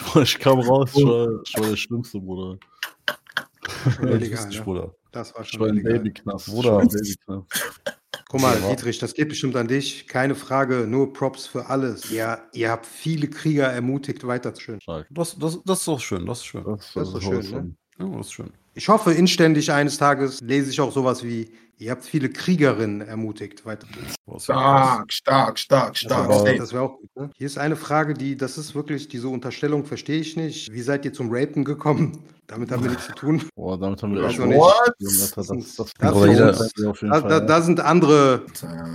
Ich 0.22 0.38
kam 0.38 0.60
raus, 0.60 0.90
ich 0.94 1.04
war, 1.04 1.28
ich 1.44 1.54
war 1.58 1.68
der 1.68 1.76
Schlimmste, 1.76 2.20
Bruder. 2.20 2.58
Illegal, 4.02 4.48
ne? 4.48 4.60
Bruder. 4.62 4.94
Das 5.12 5.34
war 5.34 5.42
Ich 5.42 5.48
schon 5.48 5.60
war 5.60 5.68
ein 5.68 5.74
illegal. 5.76 5.92
Babyknast. 5.98 6.46
Bruder. 6.46 6.68
Ich 6.68 6.72
war 6.74 6.80
ein 6.82 6.88
Babyknast. 6.88 7.96
Guck 8.28 8.40
mal, 8.40 8.60
Ja. 8.60 8.70
Dietrich, 8.70 8.98
das 8.98 9.14
geht 9.14 9.28
bestimmt 9.28 9.56
an 9.56 9.66
dich. 9.66 10.06
Keine 10.06 10.34
Frage, 10.36 10.86
nur 10.86 11.12
Props 11.12 11.46
für 11.46 11.66
alles. 11.66 12.10
Ja, 12.10 12.38
ihr 12.52 12.70
habt 12.70 12.86
viele 12.86 13.28
Krieger 13.28 13.66
ermutigt, 13.66 14.24
weiterzuschön. 14.26 14.80
Stark. 14.80 15.08
Das, 15.10 15.36
das, 15.36 15.58
das 15.64 15.80
ist 15.80 15.88
doch 15.88 15.98
schön, 16.00 16.26
das 16.26 16.38
ist 16.38 16.44
schön. 16.46 16.64
Das, 16.64 16.92
Das 16.94 17.08
ist 17.08 17.14
doch 17.14 17.22
schön, 17.22 17.50
ne? 17.50 17.74
Ja, 17.98 18.06
das 18.16 18.26
ist 18.26 18.32
schön. 18.32 18.52
Ich 18.80 18.88
hoffe 18.88 19.12
inständig 19.12 19.70
eines 19.70 19.98
Tages 19.98 20.40
lese 20.40 20.70
ich 20.70 20.80
auch 20.80 20.90
sowas 20.90 21.22
wie, 21.22 21.50
ihr 21.76 21.90
habt 21.90 22.02
viele 22.02 22.30
Kriegerinnen 22.30 23.02
ermutigt, 23.02 23.66
weiterzugehen. 23.66 24.06
Was 24.24 24.44
Stark, 24.44 25.12
stark, 25.12 25.58
stark, 25.58 25.88
Das 25.92 25.98
stark. 26.00 26.28
wäre 26.30 26.80
auch, 26.80 26.92
auch 26.92 26.96
gut. 26.96 27.10
Ne? 27.14 27.30
Hier 27.36 27.46
ist 27.46 27.58
eine 27.58 27.76
Frage, 27.76 28.14
die, 28.14 28.38
das 28.38 28.56
ist 28.56 28.74
wirklich, 28.74 29.06
diese 29.08 29.28
Unterstellung 29.28 29.84
verstehe 29.84 30.20
ich 30.20 30.34
nicht. 30.34 30.72
Wie 30.72 30.80
seid 30.80 31.04
ihr 31.04 31.12
zum 31.12 31.28
Rapen 31.30 31.62
gekommen? 31.62 32.24
Damit 32.46 32.70
haben 32.70 32.82
wir 32.82 32.90
nichts 32.92 33.04
zu 33.04 33.12
tun. 33.12 33.42
Boah, 33.54 33.78
damit 33.78 34.02
haben 34.02 34.14
wir 34.14 34.22
Weiß 34.22 34.30
echt 34.30 34.40
noch 34.40 34.46
nicht. 34.46 34.58
What? 34.58 34.92
Das, 34.98 35.18
das, 35.18 35.46
das, 35.46 35.76
das, 35.76 35.76
Das 35.76 36.12
Bruder, 36.12 36.26
jeder- 36.32 36.90
auf 36.90 37.02
jeden 37.02 37.46
Da, 37.46 37.60
sind 37.62 37.80
andere, 37.80 38.46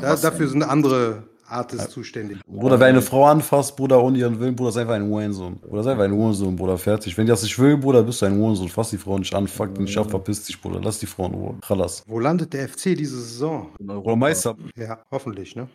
da, 0.02 0.16
dafür 0.16 0.48
sind 0.50 0.64
andere 0.64 1.24
Artists 1.48 1.92
zuständig. 1.92 2.40
Bruder, 2.48 2.80
wer 2.80 2.88
eine 2.88 3.02
Frau 3.02 3.26
anfasst, 3.26 3.76
Bruder, 3.76 4.02
ohne 4.02 4.18
ihren 4.18 4.40
Willen, 4.40 4.56
Bruder, 4.56 4.70
ist 4.70 4.78
einfach 4.78 4.96
ein 4.96 5.08
Hurensohn. 5.08 5.60
Bruder, 5.60 5.82
ist 5.82 5.88
einfach 5.88 6.04
ein 6.04 6.12
Hurensohn, 6.12 6.56
Bruder, 6.56 6.78
fertig. 6.78 7.18
Wenn 7.18 7.26
die 7.26 7.32
das 7.32 7.44
nicht 7.44 7.58
will, 7.60 7.78
Bruder, 7.78 8.04
bist 8.04 8.22
du 8.22 8.26
ein 8.26 8.38
Hurensohn. 8.38 8.70
Fass 8.70 8.90
die 8.90 8.98
Frau 8.98 9.18
nicht 9.18 9.34
an, 9.34 9.48
fuck 9.48 9.74
die 9.76 9.82
nicht 9.82 9.98
ab, 9.98 10.10
verpiss 10.10 10.44
dich, 10.44 10.60
Bruder. 10.60 10.80
Lass 10.84 11.00
die 11.00 11.06
Frau 11.06 11.28
in 11.28 11.34
Ruhe. 11.34 11.56
Wo 12.08 12.20
landet 12.20 12.54
der 12.54 12.68
FC 12.68 12.96
diese 12.96 13.20
Saison? 13.22 13.70
In 13.80 13.90
Europa. 13.90 14.08
Oder 14.08 14.16
Meister. 14.16 14.56
Ja, 14.76 15.00
hoffentlich, 15.12 15.56
ne? 15.56 15.68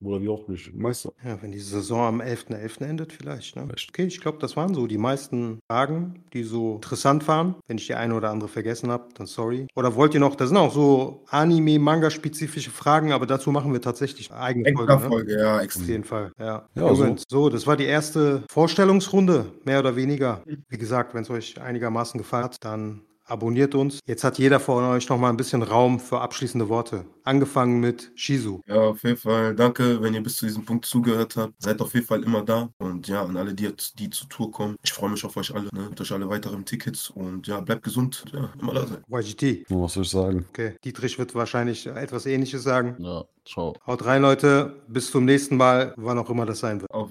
Oder 0.00 0.22
wie 0.22 0.28
auch 0.28 0.46
nicht. 0.48 0.72
Meister. 0.74 1.12
Ja, 1.24 1.42
wenn 1.42 1.50
die 1.50 1.58
Saison 1.58 2.06
am 2.06 2.20
11.11. 2.20 2.84
endet, 2.84 3.12
vielleicht. 3.12 3.56
Ne? 3.56 3.66
Okay, 3.88 4.04
ich 4.04 4.20
glaube, 4.20 4.38
das 4.38 4.56
waren 4.56 4.74
so 4.74 4.86
die 4.86 4.98
meisten 4.98 5.58
Fragen, 5.70 6.24
die 6.32 6.44
so 6.44 6.76
interessant 6.76 7.26
waren. 7.26 7.56
Wenn 7.66 7.78
ich 7.78 7.86
die 7.86 7.94
eine 7.94 8.14
oder 8.14 8.30
andere 8.30 8.48
vergessen 8.48 8.90
habe, 8.90 9.08
dann 9.14 9.26
sorry. 9.26 9.66
Oder 9.74 9.94
wollt 9.96 10.14
ihr 10.14 10.20
noch, 10.20 10.36
das 10.36 10.48
sind 10.48 10.56
auch 10.56 10.72
so 10.72 11.24
Anime-Manga-spezifische 11.30 12.70
Fragen, 12.70 13.12
aber 13.12 13.26
dazu 13.26 13.50
machen 13.50 13.72
wir 13.72 13.80
tatsächlich 13.80 14.30
eine 14.30 14.40
eigene 14.40 14.72
Folge. 14.72 14.92
Ne? 14.92 15.00
Folge, 15.00 15.40
ja, 15.40 15.56
Auf 15.56 15.62
extra. 15.62 15.84
jeden 15.84 16.04
Fall, 16.04 16.32
ja. 16.38 16.68
Ja, 16.74 16.90
Übrigens, 16.90 17.24
so, 17.28 17.48
das 17.48 17.66
war 17.66 17.76
die 17.76 17.84
erste 17.86 18.44
Vorstellungsrunde, 18.50 19.46
mehr 19.64 19.80
oder 19.80 19.96
weniger. 19.96 20.42
Wie 20.68 20.78
gesagt, 20.78 21.14
wenn 21.14 21.22
es 21.22 21.30
euch 21.30 21.60
einigermaßen 21.60 22.18
gefallen 22.18 22.44
hat, 22.44 22.64
dann 22.64 23.02
abonniert 23.28 23.74
uns. 23.74 24.00
Jetzt 24.06 24.24
hat 24.24 24.38
jeder 24.38 24.60
von 24.60 24.84
euch 24.84 25.08
noch 25.08 25.18
mal 25.18 25.30
ein 25.30 25.36
bisschen 25.36 25.62
Raum 25.62 26.00
für 26.00 26.20
abschließende 26.20 26.68
Worte. 26.68 27.04
Angefangen 27.24 27.80
mit 27.80 28.10
Shizu. 28.14 28.62
Ja, 28.66 28.76
auf 28.76 29.02
jeden 29.02 29.16
Fall. 29.16 29.54
Danke, 29.54 30.02
wenn 30.02 30.14
ihr 30.14 30.22
bis 30.22 30.36
zu 30.36 30.46
diesem 30.46 30.64
Punkt 30.64 30.86
zugehört 30.86 31.36
habt. 31.36 31.54
Seid 31.58 31.80
auf 31.80 31.94
jeden 31.94 32.06
Fall 32.06 32.22
immer 32.22 32.42
da. 32.42 32.70
Und 32.78 33.08
ja, 33.08 33.22
an 33.22 33.36
alle, 33.36 33.54
die, 33.54 33.70
die 33.98 34.10
zur 34.10 34.28
Tour 34.28 34.50
kommen. 34.50 34.76
Ich 34.82 34.92
freue 34.92 35.10
mich 35.10 35.24
auf 35.24 35.36
euch 35.36 35.54
alle. 35.54 35.68
Ne? 35.72 35.88
Mit 35.90 36.00
euch 36.00 36.12
alle 36.12 36.28
weiteren 36.28 36.64
Tickets. 36.64 37.10
Und 37.10 37.46
ja, 37.46 37.60
bleibt 37.60 37.82
gesund. 37.82 38.24
Ja, 38.32 38.50
immer 38.60 38.74
da 38.74 38.86
sein. 38.86 39.02
YGT. 39.08 39.66
Was 39.70 39.94
soll 39.94 40.04
ich 40.04 40.10
sagen? 40.10 40.46
Okay. 40.50 40.76
Dietrich 40.84 41.18
wird 41.18 41.34
wahrscheinlich 41.34 41.86
etwas 41.86 42.26
ähnliches 42.26 42.62
sagen. 42.62 42.96
Ja, 42.98 43.24
ciao. 43.44 43.74
Haut 43.86 44.04
rein, 44.04 44.22
Leute. 44.22 44.82
Bis 44.88 45.10
zum 45.10 45.24
nächsten 45.24 45.56
Mal, 45.56 45.94
wann 45.96 46.18
auch 46.18 46.30
immer 46.30 46.46
das 46.46 46.60
sein 46.60 46.80
wird. 46.80 46.90
Auf 46.90 47.10